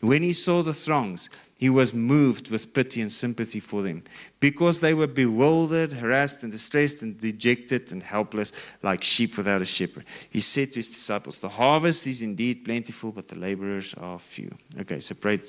When 0.00 0.22
he 0.22 0.32
saw 0.32 0.62
the 0.62 0.72
throngs, 0.72 1.28
he 1.58 1.70
was 1.70 1.92
moved 1.92 2.50
with 2.50 2.72
pity 2.72 3.00
and 3.00 3.12
sympathy 3.12 3.58
for 3.58 3.82
them 3.82 4.04
because 4.38 4.80
they 4.80 4.94
were 4.94 5.08
bewildered, 5.08 5.92
harassed, 5.92 6.44
and 6.44 6.52
distressed, 6.52 7.02
and 7.02 7.18
dejected 7.18 7.90
and 7.90 8.00
helpless 8.00 8.52
like 8.82 9.02
sheep 9.02 9.36
without 9.36 9.60
a 9.60 9.66
shepherd. 9.66 10.04
He 10.30 10.40
said 10.40 10.68
to 10.72 10.78
his 10.78 10.88
disciples, 10.88 11.40
The 11.40 11.48
harvest 11.48 12.06
is 12.06 12.22
indeed 12.22 12.64
plentiful, 12.64 13.10
but 13.10 13.26
the 13.26 13.38
laborers 13.38 13.92
are 13.94 14.20
few. 14.20 14.56
Okay, 14.80 15.00
so 15.00 15.16
pray 15.16 15.40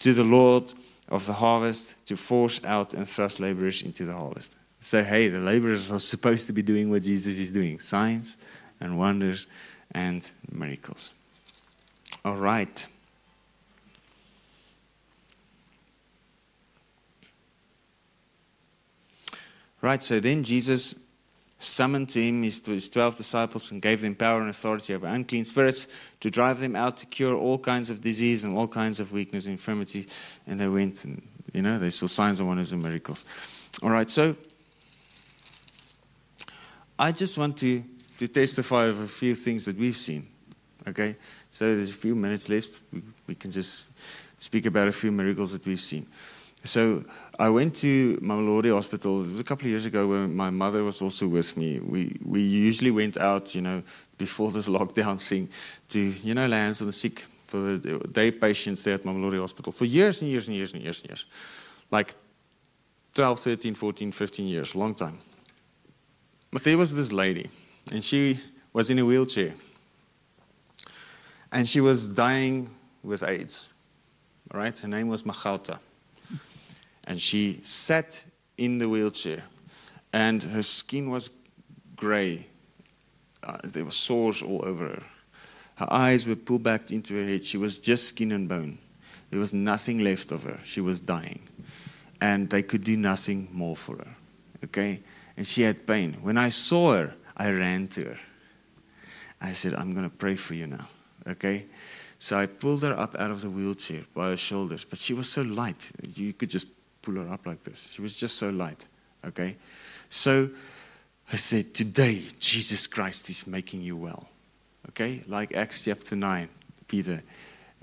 to 0.00 0.12
the 0.12 0.24
Lord 0.24 0.72
of 1.08 1.26
the 1.26 1.32
harvest 1.32 2.04
to 2.06 2.16
force 2.16 2.64
out 2.64 2.94
and 2.94 3.08
thrust 3.08 3.38
laborers 3.38 3.82
into 3.82 4.04
the 4.04 4.14
harvest. 4.14 4.56
So, 4.80 5.02
hey, 5.02 5.28
the 5.28 5.40
laborers 5.40 5.92
are 5.92 6.00
supposed 6.00 6.48
to 6.48 6.52
be 6.52 6.62
doing 6.62 6.90
what 6.90 7.02
Jesus 7.02 7.38
is 7.38 7.52
doing 7.52 7.78
signs 7.78 8.36
and 8.80 8.98
wonders 8.98 9.46
and 9.92 10.30
miracles. 10.50 11.12
All 12.24 12.36
right. 12.36 12.86
Right, 19.82 20.04
so 20.04 20.20
then 20.20 20.42
Jesus 20.42 21.06
summoned 21.58 22.08
to 22.10 22.22
him 22.22 22.42
his, 22.42 22.64
his 22.64 22.88
12 22.88 23.18
disciples 23.18 23.70
and 23.70 23.80
gave 23.80 24.00
them 24.00 24.14
power 24.14 24.40
and 24.40 24.48
authority 24.48 24.94
over 24.94 25.06
unclean 25.06 25.44
spirits 25.44 25.88
to 26.20 26.30
drive 26.30 26.60
them 26.60 26.74
out 26.74 26.96
to 26.98 27.06
cure 27.06 27.34
all 27.34 27.58
kinds 27.58 27.90
of 27.90 28.00
disease 28.00 28.44
and 28.44 28.56
all 28.56 28.68
kinds 28.68 28.98
of 29.00 29.12
weakness 29.12 29.46
and 29.46 29.52
infirmity. 29.52 30.06
And 30.46 30.60
they 30.60 30.68
went 30.68 31.04
and, 31.04 31.22
you 31.52 31.62
know, 31.62 31.78
they 31.78 31.90
saw 31.90 32.06
signs 32.06 32.40
and 32.40 32.48
wonders 32.48 32.72
and 32.72 32.82
miracles. 32.82 33.24
All 33.82 33.90
right, 33.90 34.08
so 34.10 34.36
I 36.98 37.12
just 37.12 37.38
want 37.38 37.56
to 37.58 37.82
to 38.20 38.28
testify 38.28 38.84
of 38.84 39.00
a 39.00 39.06
few 39.06 39.34
things 39.34 39.64
that 39.64 39.78
we've 39.78 39.96
seen. 39.96 40.26
Okay? 40.86 41.16
So 41.50 41.74
there's 41.74 41.88
a 41.88 41.94
few 41.94 42.14
minutes 42.14 42.50
left. 42.50 42.82
We, 42.92 43.00
we 43.28 43.34
can 43.34 43.50
just 43.50 43.88
speak 44.36 44.66
about 44.66 44.88
a 44.88 44.92
few 44.92 45.10
miracles 45.10 45.52
that 45.52 45.64
we've 45.64 45.80
seen. 45.80 46.06
So 46.64 47.02
I 47.38 47.48
went 47.48 47.76
to 47.76 48.18
Mamelodi 48.18 48.70
Hospital. 48.70 49.24
It 49.24 49.32
was 49.32 49.40
a 49.40 49.44
couple 49.44 49.64
of 49.64 49.70
years 49.70 49.86
ago 49.86 50.06
when 50.06 50.36
my 50.36 50.50
mother 50.50 50.84
was 50.84 51.00
also 51.00 51.26
with 51.28 51.56
me. 51.56 51.80
We 51.80 52.12
we 52.26 52.42
usually 52.42 52.90
went 52.90 53.16
out, 53.16 53.54
you 53.54 53.62
know, 53.62 53.82
before 54.18 54.50
this 54.50 54.68
lockdown 54.78 55.18
thing, 55.18 55.48
to 55.88 55.98
you 55.98 56.34
know, 56.34 56.46
lands 56.46 56.82
on 56.82 56.88
the 56.88 56.92
sick 56.92 57.24
for 57.44 57.56
the 57.56 57.98
day 58.12 58.30
patients 58.30 58.82
there 58.82 58.96
at 58.96 59.04
Mamelodi 59.04 59.40
Hospital 59.40 59.72
for 59.72 59.86
years 59.86 60.20
and 60.20 60.30
years 60.30 60.46
and 60.48 60.56
years 60.58 60.74
and 60.74 60.82
years 60.82 61.00
and 61.00 61.08
years, 61.08 61.24
like 61.90 62.14
12, 63.14 63.40
13, 63.40 63.74
14, 63.74 64.12
15 64.12 64.46
years, 64.46 64.74
long 64.74 64.94
time. 64.94 65.18
But 66.52 66.62
there 66.64 66.76
was 66.76 66.94
this 66.94 67.12
lady 67.12 67.48
and 67.90 68.02
she 68.02 68.40
was 68.72 68.90
in 68.90 68.98
a 68.98 69.04
wheelchair. 69.04 69.54
And 71.52 71.68
she 71.68 71.80
was 71.80 72.06
dying 72.06 72.70
with 73.02 73.22
AIDS. 73.22 73.66
Right? 74.52 74.76
Her 74.78 74.88
name 74.88 75.08
was 75.08 75.22
Machauta. 75.24 75.78
And 77.04 77.20
she 77.20 77.60
sat 77.62 78.24
in 78.58 78.78
the 78.78 78.88
wheelchair, 78.88 79.42
and 80.12 80.42
her 80.42 80.62
skin 80.62 81.10
was 81.10 81.34
gray. 81.96 82.46
Uh, 83.42 83.56
there 83.64 83.84
were 83.84 83.90
sores 83.90 84.42
all 84.42 84.64
over 84.66 84.88
her. 84.88 85.02
Her 85.76 85.88
eyes 85.90 86.26
were 86.26 86.36
pulled 86.36 86.62
back 86.62 86.90
into 86.90 87.14
her 87.14 87.26
head. 87.26 87.44
She 87.44 87.56
was 87.56 87.78
just 87.78 88.08
skin 88.08 88.32
and 88.32 88.48
bone. 88.48 88.78
There 89.30 89.40
was 89.40 89.54
nothing 89.54 90.00
left 90.00 90.30
of 90.30 90.42
her. 90.42 90.60
She 90.64 90.80
was 90.80 91.00
dying. 91.00 91.40
And 92.20 92.50
they 92.50 92.62
could 92.62 92.84
do 92.84 92.96
nothing 92.96 93.48
more 93.50 93.76
for 93.76 93.96
her. 93.96 94.16
Okay? 94.64 95.00
And 95.38 95.46
she 95.46 95.62
had 95.62 95.86
pain. 95.86 96.12
When 96.20 96.36
I 96.36 96.50
saw 96.50 96.92
her, 96.94 97.14
I 97.40 97.50
ran 97.52 97.88
to 97.88 98.04
her. 98.04 98.18
I 99.40 99.52
said, 99.52 99.72
I'm 99.72 99.94
going 99.94 100.08
to 100.08 100.14
pray 100.14 100.34
for 100.34 100.52
you 100.52 100.66
now. 100.66 100.86
Okay? 101.26 101.64
So 102.18 102.36
I 102.36 102.44
pulled 102.44 102.82
her 102.82 102.92
up 102.92 103.16
out 103.18 103.30
of 103.30 103.40
the 103.40 103.48
wheelchair 103.48 104.02
by 104.14 104.28
her 104.28 104.36
shoulders, 104.36 104.84
but 104.84 104.98
she 104.98 105.14
was 105.14 105.32
so 105.32 105.40
light. 105.40 105.90
You 106.14 106.34
could 106.34 106.50
just 106.50 106.66
pull 107.00 107.14
her 107.14 107.26
up 107.32 107.46
like 107.46 107.64
this. 107.64 107.92
She 107.92 108.02
was 108.02 108.20
just 108.20 108.36
so 108.36 108.50
light. 108.50 108.86
Okay? 109.24 109.56
So 110.10 110.50
I 111.32 111.36
said, 111.36 111.72
Today, 111.72 112.24
Jesus 112.38 112.86
Christ 112.86 113.30
is 113.30 113.46
making 113.46 113.80
you 113.80 113.96
well. 113.96 114.28
Okay? 114.90 115.22
Like 115.26 115.56
Acts 115.56 115.86
chapter 115.86 116.14
9, 116.14 116.46
Peter. 116.88 117.22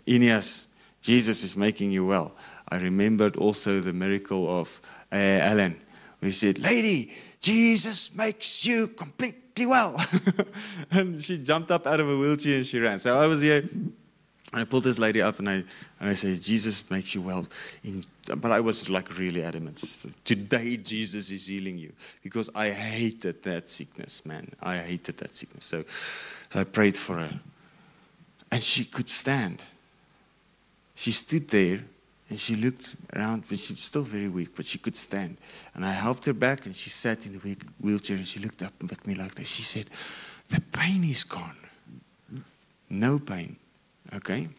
Aeneas, 0.07 0.67
Jesus 1.01 1.43
is 1.43 1.57
making 1.57 1.89
you 1.89 2.05
well. 2.05 2.35
I 2.69 2.77
remembered 2.77 3.37
also 3.37 3.79
the 3.79 3.93
miracle 3.93 4.47
of 4.47 4.79
uh, 5.11 5.15
Allen. 5.15 5.81
We 6.21 6.29
said, 6.31 6.59
Lady, 6.59 7.11
Jesus 7.41 8.15
makes 8.15 8.63
you 8.65 8.89
completely 8.89 9.46
well. 9.65 10.03
and 10.91 11.23
she 11.23 11.37
jumped 11.37 11.71
up 11.71 11.87
out 11.87 11.99
of 11.99 12.09
a 12.09 12.17
wheelchair 12.17 12.57
and 12.57 12.65
she 12.65 12.79
ran. 12.79 12.99
So 12.99 13.19
I 13.19 13.27
was 13.27 13.41
here 13.41 13.63
and 14.53 14.61
I 14.61 14.63
pulled 14.63 14.83
this 14.85 14.97
lady 14.97 15.21
up 15.21 15.39
and 15.39 15.49
I, 15.49 15.53
and 15.99 16.09
I 16.09 16.13
said, 16.13 16.41
Jesus 16.41 16.89
makes 16.89 17.13
you 17.13 17.21
well. 17.21 17.45
In, 17.83 18.05
but 18.37 18.51
I 18.51 18.59
was 18.59 18.89
like 18.89 19.17
really 19.17 19.43
adamant. 19.43 19.77
Today, 20.23 20.77
Jesus 20.77 21.31
is 21.31 21.47
healing 21.47 21.77
you. 21.77 21.91
Because 22.23 22.49
I 22.55 22.69
hated 22.69 23.43
that 23.43 23.69
sickness, 23.69 24.25
man. 24.25 24.49
I 24.61 24.77
hated 24.77 25.17
that 25.17 25.35
sickness. 25.35 25.65
So, 25.65 25.83
so 26.51 26.59
I 26.61 26.63
prayed 26.63 26.95
for 26.95 27.17
her. 27.17 27.39
And 28.51 28.63
she 28.63 28.85
could 28.85 29.09
stand. 29.09 29.65
She 30.95 31.11
stood 31.11 31.49
there 31.49 31.81
and 32.29 32.37
she 32.37 32.55
looked 32.55 32.95
around, 33.15 33.43
but 33.47 33.57
she 33.57 33.73
was 33.73 33.81
still 33.81 34.03
very 34.03 34.27
weak, 34.27 34.49
but 34.55 34.65
she 34.65 34.77
could 34.77 34.95
stand. 34.95 35.37
And 35.73 35.85
I 35.85 35.91
helped 35.91 36.25
her 36.25 36.33
back, 36.33 36.65
and 36.65 36.75
she 36.75 36.89
sat 36.89 37.25
in 37.25 37.33
the 37.33 37.57
wheelchair, 37.79 38.17
and 38.17 38.27
she 38.27 38.39
looked 38.39 38.61
up 38.61 38.73
at 38.91 39.07
me 39.07 39.15
like 39.15 39.35
this. 39.35 39.47
She 39.47 39.63
said, 39.63 39.85
The 40.49 40.61
pain 40.73 41.03
is 41.05 41.23
gone. 41.23 41.55
No 42.89 43.17
pain. 43.17 43.55
Okay? 44.13 44.49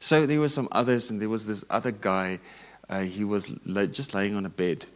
So 0.00 0.24
there 0.24 0.40
were 0.40 0.48
some 0.48 0.68
others, 0.72 1.10
and 1.10 1.20
there 1.20 1.28
was 1.28 1.46
this 1.46 1.64
other 1.68 1.90
guy. 1.90 2.38
Uh, 2.88 3.00
he 3.00 3.24
was 3.24 3.54
just 3.90 4.14
laying 4.14 4.34
on 4.34 4.46
a 4.46 4.50
bed, 4.50 4.86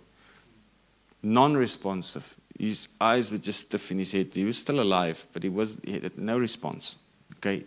non 1.23 1.55
responsive. 1.55 2.35
His 2.59 2.89
eyes 2.99 3.31
were 3.31 3.39
just 3.39 3.61
stiff 3.61 3.91
in 3.91 3.99
his 3.99 4.13
head. 4.13 4.31
He 4.33 4.45
was 4.45 4.57
still 4.57 4.81
alive, 4.81 5.27
but 5.35 5.43
he, 5.43 5.51
was, 5.51 5.79
he 5.85 6.01
had 6.01 6.17
no 6.17 6.39
response. 6.39 6.97
Okay? 7.37 7.65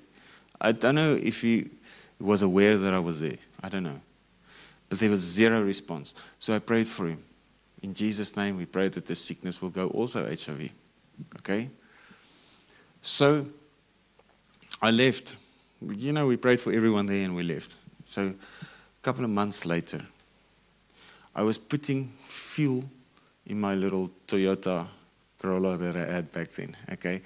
I 0.59 0.71
don't 0.71 0.95
know 0.95 1.13
if 1.13 1.41
he 1.41 1.69
was 2.19 2.41
aware 2.41 2.77
that 2.77 2.93
I 2.93 2.99
was 2.99 3.21
there. 3.21 3.37
I 3.63 3.69
don't 3.69 3.83
know. 3.83 4.01
But 4.89 4.99
there 4.99 5.09
was 5.09 5.21
zero 5.21 5.61
response. 5.61 6.13
So 6.39 6.53
I 6.53 6.59
prayed 6.59 6.87
for 6.87 7.07
him. 7.07 7.23
In 7.81 7.93
Jesus' 7.93 8.35
name, 8.35 8.57
we 8.57 8.65
pray 8.65 8.89
that 8.89 9.05
this 9.05 9.23
sickness 9.23 9.61
will 9.61 9.69
go, 9.69 9.87
also 9.89 10.25
HIV. 10.25 10.71
Okay? 11.37 11.69
So 13.01 13.45
I 14.81 14.91
left. 14.91 15.37
You 15.81 16.11
know, 16.11 16.27
we 16.27 16.35
prayed 16.35 16.59
for 16.59 16.73
everyone 16.73 17.05
there 17.05 17.23
and 17.23 17.35
we 17.35 17.43
left. 17.43 17.77
So 18.03 18.27
a 18.27 19.01
couple 19.01 19.23
of 19.23 19.29
months 19.29 19.65
later, 19.65 20.05
I 21.33 21.43
was 21.43 21.57
putting 21.57 22.11
fuel 22.23 22.83
in 23.45 23.61
my 23.61 23.75
little 23.75 24.11
Toyota 24.27 24.87
Corolla 25.37 25.77
that 25.77 25.95
I 25.95 26.05
had 26.05 26.31
back 26.31 26.49
then. 26.49 26.75
Okay? 26.91 27.21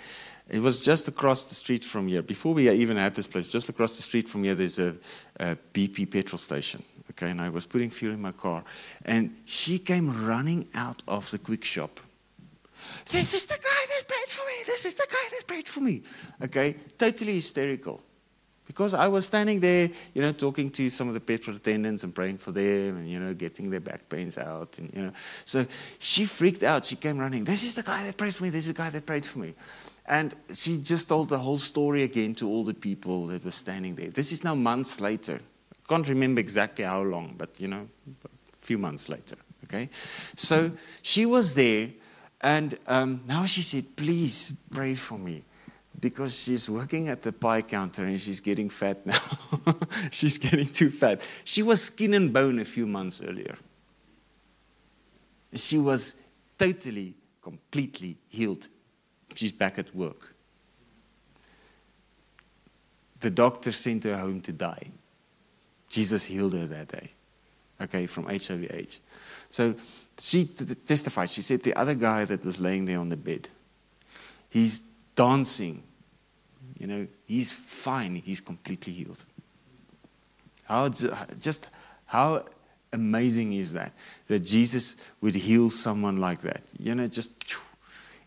It 0.50 0.60
was 0.60 0.82
just 0.82 1.08
across 1.08 1.46
the 1.46 1.56
street 1.56 1.84
from 1.84 2.08
here. 2.08 2.22
Before 2.22 2.54
we 2.54 2.70
even 2.70 2.98
had 2.98 3.16
this 3.16 3.28
place, 3.28 3.48
just 3.52 3.70
across 3.70 3.96
the 3.96 4.04
street 4.04 4.28
from 4.28 4.44
here, 4.44 4.56
there's 4.56 4.80
a, 4.80 4.96
a 5.40 5.58
BP 5.74 6.12
petrol 6.12 6.38
station. 6.38 6.84
Okay, 7.12 7.30
and 7.30 7.42
I 7.42 7.50
was 7.50 7.66
putting 7.66 7.90
fuel 7.90 8.14
in 8.14 8.22
my 8.22 8.32
car, 8.32 8.64
and 9.06 9.36
she 9.46 9.78
came 9.78 10.26
running 10.26 10.68
out 10.74 11.04
of 11.08 11.30
the 11.32 11.38
quick 11.38 11.64
shop. 11.64 12.00
This 13.10 13.34
is 13.34 13.46
the 13.46 13.56
guy 13.56 13.60
that 13.60 14.08
prayed 14.08 14.28
for 14.28 14.46
me. 14.46 14.54
This 14.66 14.86
is 14.86 14.94
the 14.94 15.06
guy 15.10 15.30
that 15.32 15.48
prayed 15.48 15.68
for 15.68 15.82
me. 15.82 16.04
Okay, 16.44 16.76
totally 16.98 17.36
hysterical. 17.36 18.02
Because 18.66 18.94
I 18.94 19.08
was 19.08 19.28
standing 19.28 19.60
there, 19.60 19.90
you 20.14 20.22
know, 20.22 20.32
talking 20.32 20.70
to 20.72 20.90
some 20.90 21.08
of 21.10 21.14
the 21.14 21.20
petrol 21.20 21.56
attendants 21.56 22.04
and 22.04 22.16
praying 22.16 22.38
for 22.38 22.52
them 22.52 22.98
and, 22.98 23.08
you 23.08 23.20
know, 23.20 23.34
getting 23.34 23.70
their 23.70 23.82
back 23.82 24.08
pains 24.08 24.38
out. 24.38 24.80
And, 24.80 24.92
you 24.94 25.02
know, 25.04 25.12
so 25.46 25.66
she 26.00 26.26
freaked 26.26 26.64
out. 26.64 26.86
She 26.86 26.96
came 26.96 27.18
running. 27.18 27.44
This 27.44 27.66
is 27.66 27.76
the 27.76 27.84
guy 27.84 28.04
that 28.06 28.18
prayed 28.18 28.34
for 28.34 28.44
me. 28.44 28.50
This 28.50 28.68
is 28.68 28.74
the 28.74 28.82
guy 28.82 28.90
that 28.90 29.06
prayed 29.06 29.26
for 29.26 29.40
me. 29.40 29.54
And 30.06 30.36
she 30.54 30.78
just 30.78 31.08
told 31.08 31.30
the 31.30 31.38
whole 31.38 31.58
story 31.58 32.04
again 32.04 32.36
to 32.36 32.50
all 32.50 32.64
the 32.64 32.74
people 32.74 33.28
that 33.28 33.46
were 33.46 33.52
standing 33.52 33.96
there. 33.96 34.10
This 34.10 34.32
is 34.32 34.44
now 34.44 34.56
months 34.56 35.00
later. 35.00 35.40
I 35.72 35.88
can't 35.88 36.08
remember 36.08 36.42
exactly 36.42 36.84
how 36.84 37.04
long, 37.04 37.36
but, 37.38 37.60
you 37.60 37.68
know, 37.70 37.88
a 38.24 38.56
few 38.60 38.78
months 38.78 39.08
later. 39.08 39.36
Okay? 39.66 39.90
So 40.36 40.72
she 41.02 41.26
was 41.26 41.56
there, 41.56 41.90
and 42.42 42.78
um, 42.88 43.22
now 43.28 43.46
she 43.46 43.62
said, 43.62 43.96
Please 43.96 44.52
pray 44.72 44.96
for 44.96 45.18
me 45.18 45.44
because 46.00 46.36
she's 46.38 46.70
working 46.70 47.08
at 47.08 47.22
the 47.22 47.32
pie 47.32 47.62
counter 47.62 48.04
and 48.04 48.20
she's 48.20 48.42
getting 48.42 48.68
fat 48.68 49.06
now. 49.06 49.20
she's 50.12 50.38
getting 50.38 50.68
too 50.68 50.90
fat. 50.90 51.26
She 51.46 51.64
was 51.64 51.82
skin 51.82 52.14
and 52.14 52.34
bone 52.34 52.60
a 52.60 52.66
few 52.66 52.86
months 52.86 53.22
earlier. 53.22 53.56
She 55.54 55.78
was 55.78 56.16
totally, 56.58 57.14
completely 57.42 58.18
healed. 58.28 58.68
She's 59.36 59.52
back 59.52 59.80
at 59.80 59.96
work. 59.96 60.34
The 63.20 63.30
doctor 63.30 63.72
sent 63.72 64.04
her 64.04 64.18
home 64.18 64.42
to 64.42 64.52
die. 64.52 64.92
Jesus 65.90 66.26
healed 66.26 66.54
her 66.54 66.66
that 66.66 66.88
day, 66.88 67.12
okay, 67.82 68.08
from 68.08 68.26
HIV/AIDS. 68.26 69.00
So 69.50 69.76
she 70.20 70.46
testified. 70.46 71.30
She 71.30 71.42
said 71.42 71.64
the 71.64 71.76
other 71.76 71.94
guy 71.96 72.26
that 72.26 72.44
was 72.44 72.60
laying 72.60 72.86
there 72.86 73.00
on 73.00 73.10
the 73.10 73.18
bed, 73.18 73.48
he's 74.50 74.82
dancing. 75.16 75.84
You 76.80 76.88
know, 76.88 77.08
he's 77.26 77.54
fine. 77.54 78.16
He's 78.16 78.42
completely 78.42 78.94
healed. 78.94 79.24
How 80.66 80.90
just 80.90 81.70
how 82.06 82.46
amazing 82.92 83.54
is 83.54 83.74
that 83.74 83.94
that 84.28 84.40
Jesus 84.40 84.96
would 85.22 85.36
heal 85.36 85.70
someone 85.70 86.18
like 86.18 86.42
that? 86.42 86.64
You 86.80 86.96
know, 86.96 87.08
just 87.08 87.46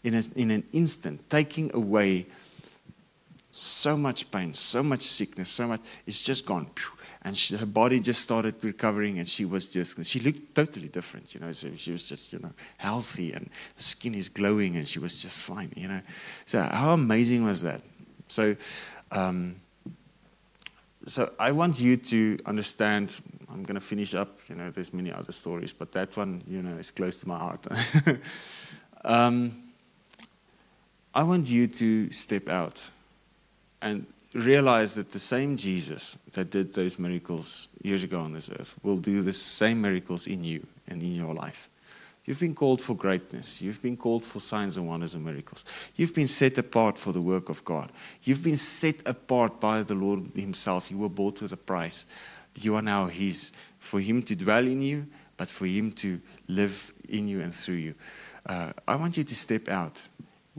in, 0.06 0.14
a, 0.14 0.22
in 0.36 0.50
an 0.52 0.62
instant, 0.72 1.28
taking 1.28 1.74
away 1.74 2.26
so 3.50 3.96
much 3.96 4.30
pain, 4.30 4.54
so 4.54 4.82
much 4.82 5.00
sickness, 5.00 5.50
so 5.50 5.66
much. 5.66 5.80
It's 6.06 6.20
just 6.20 6.46
gone. 6.46 6.68
And 7.22 7.36
she, 7.36 7.56
her 7.56 7.66
body 7.66 7.98
just 7.98 8.20
started 8.20 8.54
recovering, 8.62 9.18
and 9.18 9.26
she 9.26 9.44
was 9.44 9.68
just, 9.68 10.04
she 10.04 10.20
looked 10.20 10.54
totally 10.54 10.86
different, 10.86 11.34
you 11.34 11.40
know. 11.40 11.52
So 11.52 11.68
she 11.74 11.90
was 11.90 12.08
just, 12.08 12.32
you 12.32 12.38
know, 12.38 12.52
healthy, 12.76 13.32
and 13.32 13.46
her 13.46 13.82
skin 13.82 14.14
is 14.14 14.28
glowing, 14.28 14.76
and 14.76 14.86
she 14.86 15.00
was 15.00 15.20
just 15.20 15.40
fine, 15.40 15.72
you 15.74 15.88
know. 15.88 16.00
So, 16.44 16.60
how 16.60 16.90
amazing 16.90 17.44
was 17.44 17.62
that? 17.62 17.82
So, 18.28 18.54
um, 19.10 19.56
so 21.04 21.32
I 21.40 21.50
want 21.50 21.80
you 21.80 21.96
to 21.96 22.38
understand. 22.46 23.20
I'm 23.50 23.64
going 23.64 23.74
to 23.74 23.80
finish 23.80 24.14
up. 24.14 24.38
You 24.48 24.54
know, 24.54 24.70
there's 24.70 24.94
many 24.94 25.12
other 25.12 25.32
stories, 25.32 25.72
but 25.72 25.90
that 25.92 26.16
one, 26.16 26.42
you 26.46 26.62
know, 26.62 26.76
is 26.76 26.92
close 26.92 27.16
to 27.18 27.28
my 27.28 27.38
heart. 27.38 27.66
um, 29.04 29.65
I 31.16 31.22
want 31.22 31.48
you 31.48 31.66
to 31.66 32.10
step 32.10 32.50
out 32.50 32.90
and 33.80 34.04
realize 34.34 34.94
that 34.96 35.12
the 35.12 35.18
same 35.18 35.56
Jesus 35.56 36.18
that 36.34 36.50
did 36.50 36.74
those 36.74 36.98
miracles 36.98 37.68
years 37.82 38.04
ago 38.04 38.20
on 38.20 38.34
this 38.34 38.50
earth 38.50 38.76
will 38.82 38.98
do 38.98 39.22
the 39.22 39.32
same 39.32 39.80
miracles 39.80 40.26
in 40.26 40.44
you 40.44 40.66
and 40.86 41.00
in 41.00 41.14
your 41.14 41.32
life. 41.32 41.70
You've 42.26 42.38
been 42.38 42.54
called 42.54 42.82
for 42.82 42.94
greatness. 42.94 43.62
You've 43.62 43.80
been 43.80 43.96
called 43.96 44.26
for 44.26 44.40
signs 44.40 44.76
and 44.76 44.86
wonders 44.86 45.14
and 45.14 45.24
miracles. 45.24 45.64
You've 45.94 46.14
been 46.14 46.28
set 46.28 46.58
apart 46.58 46.98
for 46.98 47.12
the 47.12 47.22
work 47.22 47.48
of 47.48 47.64
God. 47.64 47.92
You've 48.22 48.44
been 48.44 48.58
set 48.58 48.96
apart 49.06 49.58
by 49.58 49.84
the 49.84 49.94
Lord 49.94 50.32
Himself. 50.34 50.90
You 50.90 50.98
were 50.98 51.08
bought 51.08 51.40
with 51.40 51.52
a 51.52 51.56
price. 51.56 52.04
You 52.60 52.74
are 52.76 52.82
now 52.82 53.06
His, 53.06 53.52
for 53.78 54.00
Him 54.00 54.22
to 54.24 54.36
dwell 54.36 54.66
in 54.66 54.82
you, 54.82 55.06
but 55.38 55.48
for 55.48 55.64
Him 55.64 55.92
to 55.92 56.20
live 56.46 56.92
in 57.08 57.26
you 57.26 57.40
and 57.40 57.54
through 57.54 57.76
you. 57.76 57.94
Uh, 58.44 58.72
I 58.86 58.96
want 58.96 59.16
you 59.16 59.24
to 59.24 59.34
step 59.34 59.68
out. 59.68 60.02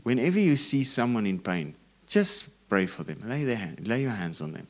Whenever 0.02 0.38
you 0.38 0.56
see 0.56 0.84
someone 0.84 1.26
in 1.26 1.38
pain, 1.38 1.74
just 2.06 2.68
pray 2.68 2.86
for 2.86 3.02
them. 3.02 3.20
Lay, 3.24 3.44
their 3.44 3.56
hand, 3.56 3.86
lay 3.86 4.02
your 4.02 4.10
hands 4.10 4.40
on 4.40 4.52
them. 4.52 4.66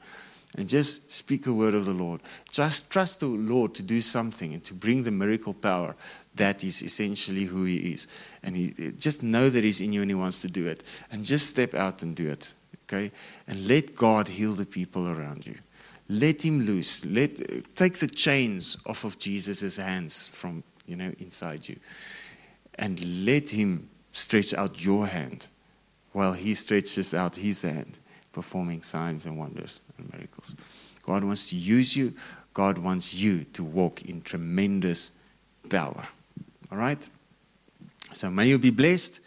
And 0.56 0.68
just 0.68 1.12
speak 1.12 1.46
a 1.46 1.52
word 1.52 1.74
of 1.74 1.84
the 1.84 1.92
Lord. 1.92 2.22
Just 2.50 2.90
trust 2.90 3.20
the 3.20 3.26
Lord 3.26 3.74
to 3.74 3.82
do 3.82 4.00
something 4.00 4.54
and 4.54 4.64
to 4.64 4.72
bring 4.72 5.02
the 5.02 5.10
miracle 5.10 5.52
power 5.52 5.94
that 6.36 6.64
is 6.64 6.80
essentially 6.80 7.44
who 7.44 7.64
He 7.64 7.92
is. 7.92 8.08
And 8.42 8.56
he, 8.56 8.92
just 8.98 9.22
know 9.22 9.50
that 9.50 9.62
He's 9.62 9.80
in 9.80 9.92
you 9.92 10.00
and 10.00 10.10
He 10.10 10.14
wants 10.14 10.40
to 10.42 10.48
do 10.48 10.66
it. 10.66 10.84
And 11.12 11.22
just 11.22 11.48
step 11.48 11.74
out 11.74 12.02
and 12.02 12.16
do 12.16 12.30
it. 12.30 12.52
Okay? 12.84 13.12
And 13.46 13.68
let 13.68 13.94
God 13.94 14.26
heal 14.26 14.54
the 14.54 14.64
people 14.64 15.08
around 15.08 15.46
you. 15.46 15.56
Let 16.08 16.42
Him 16.42 16.62
loose. 16.62 17.04
Let, 17.04 17.36
take 17.74 17.98
the 17.98 18.06
chains 18.06 18.78
off 18.86 19.04
of 19.04 19.18
Jesus' 19.18 19.76
hands 19.76 20.28
from, 20.28 20.64
you 20.86 20.96
know, 20.96 21.12
inside 21.18 21.68
you. 21.68 21.78
And 22.76 23.26
let 23.26 23.50
Him 23.50 23.90
stretch 24.12 24.54
out 24.54 24.82
your 24.84 25.06
hand 25.06 25.48
while 26.12 26.32
He 26.32 26.54
stretches 26.54 27.14
out 27.14 27.36
His 27.36 27.62
hand, 27.62 27.98
performing 28.32 28.82
signs 28.82 29.26
and 29.26 29.38
wonders 29.38 29.80
and 29.96 30.12
miracles. 30.12 30.56
God 31.02 31.24
wants 31.24 31.48
to 31.50 31.56
use 31.56 31.96
you. 31.96 32.14
God 32.54 32.78
wants 32.78 33.14
you 33.14 33.44
to 33.44 33.64
walk 33.64 34.02
in 34.02 34.20
tremendous 34.22 35.12
power. 35.70 36.02
All 36.70 36.78
right? 36.78 37.08
So 38.12 38.30
may 38.30 38.46
you 38.46 38.58
be 38.58 38.70
blessed. 38.70 39.20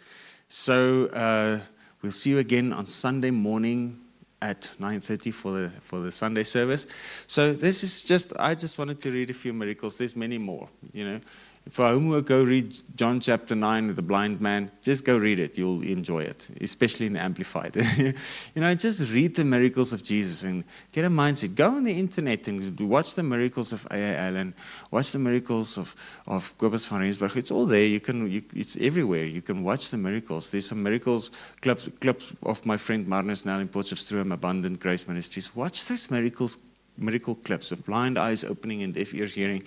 So 0.48 1.06
uh, 1.06 1.60
we'll 2.02 2.12
see 2.12 2.30
you 2.30 2.38
again 2.38 2.72
on 2.72 2.86
Sunday 2.86 3.30
morning 3.30 3.98
at 4.42 4.70
9:30 4.80 5.32
for 5.32 5.52
the 5.52 5.70
for 5.80 6.00
the 6.00 6.12
Sunday 6.12 6.42
service. 6.42 6.86
So 7.26 7.52
this 7.52 7.82
is 7.82 8.04
just 8.04 8.32
I 8.38 8.54
just 8.54 8.76
wanted 8.76 9.00
to 9.00 9.10
read 9.10 9.30
a 9.30 9.34
few 9.34 9.52
miracles. 9.52 9.96
There's 9.96 10.16
many 10.16 10.38
more, 10.38 10.68
you 10.92 11.04
know. 11.04 11.20
For 11.70 11.86
homework, 11.86 12.26
go 12.26 12.42
read 12.42 12.76
John 12.96 13.20
chapter 13.20 13.54
9 13.54 13.86
with 13.86 13.96
the 13.96 14.02
blind 14.02 14.40
man. 14.40 14.70
Just 14.82 15.04
go 15.04 15.16
read 15.16 15.38
it. 15.38 15.56
You'll 15.56 15.82
enjoy 15.82 16.24
it, 16.24 16.48
especially 16.60 17.06
in 17.06 17.12
the 17.12 17.20
Amplified. 17.20 17.76
you 17.96 18.14
know, 18.56 18.74
just 18.74 19.12
read 19.12 19.36
the 19.36 19.44
miracles 19.44 19.92
of 19.92 20.02
Jesus 20.02 20.42
and 20.42 20.64
get 20.90 21.04
a 21.04 21.08
mindset. 21.08 21.54
Go 21.54 21.70
on 21.70 21.84
the 21.84 21.92
internet 21.92 22.48
and 22.48 22.80
watch 22.80 23.14
the 23.14 23.22
miracles 23.22 23.72
of 23.72 23.86
A.A. 23.92 24.16
Allen. 24.16 24.54
Watch 24.90 25.12
the 25.12 25.20
miracles 25.20 25.78
of, 25.78 25.94
of 26.26 26.56
Kobus 26.58 26.88
van 26.88 27.00
Rensburg. 27.00 27.36
It's 27.36 27.52
all 27.52 27.66
there. 27.66 27.86
You 27.86 28.00
can, 28.00 28.28
you, 28.28 28.42
it's 28.54 28.76
everywhere. 28.78 29.24
You 29.24 29.40
can 29.40 29.62
watch 29.62 29.90
the 29.90 29.98
miracles. 29.98 30.50
There's 30.50 30.66
some 30.66 30.82
miracles, 30.82 31.30
clips, 31.60 31.88
clips 32.00 32.32
of 32.42 32.66
my 32.66 32.76
friend 32.76 33.06
Marnus 33.06 33.46
now 33.46 33.60
in 33.60 33.68
Potchefstroom, 33.68 34.32
Abundant 34.32 34.80
Grace 34.80 35.06
Ministries. 35.06 35.54
Watch 35.54 35.86
those 35.86 36.10
miracles, 36.10 36.58
miracle 36.98 37.36
clips 37.36 37.70
of 37.70 37.86
blind 37.86 38.18
eyes 38.18 38.42
opening 38.42 38.82
and 38.82 38.92
deaf 38.92 39.14
ears 39.14 39.34
hearing. 39.34 39.62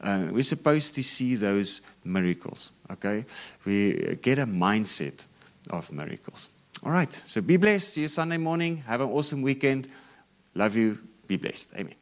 Uh, 0.00 0.28
we're 0.30 0.42
supposed 0.42 0.94
to 0.94 1.02
see 1.02 1.34
those 1.34 1.80
miracles, 2.04 2.72
okay? 2.90 3.24
We 3.64 4.16
get 4.22 4.38
a 4.38 4.46
mindset 4.46 5.24
of 5.70 5.90
miracles. 5.92 6.50
All 6.82 6.92
right. 6.92 7.12
So 7.24 7.40
be 7.40 7.56
blessed. 7.56 7.94
See 7.94 8.02
you 8.02 8.08
Sunday 8.08 8.36
morning. 8.36 8.78
Have 8.86 9.00
an 9.00 9.08
awesome 9.08 9.42
weekend. 9.42 9.88
Love 10.54 10.76
you. 10.76 10.98
Be 11.26 11.36
blessed. 11.36 11.74
Amen. 11.76 11.94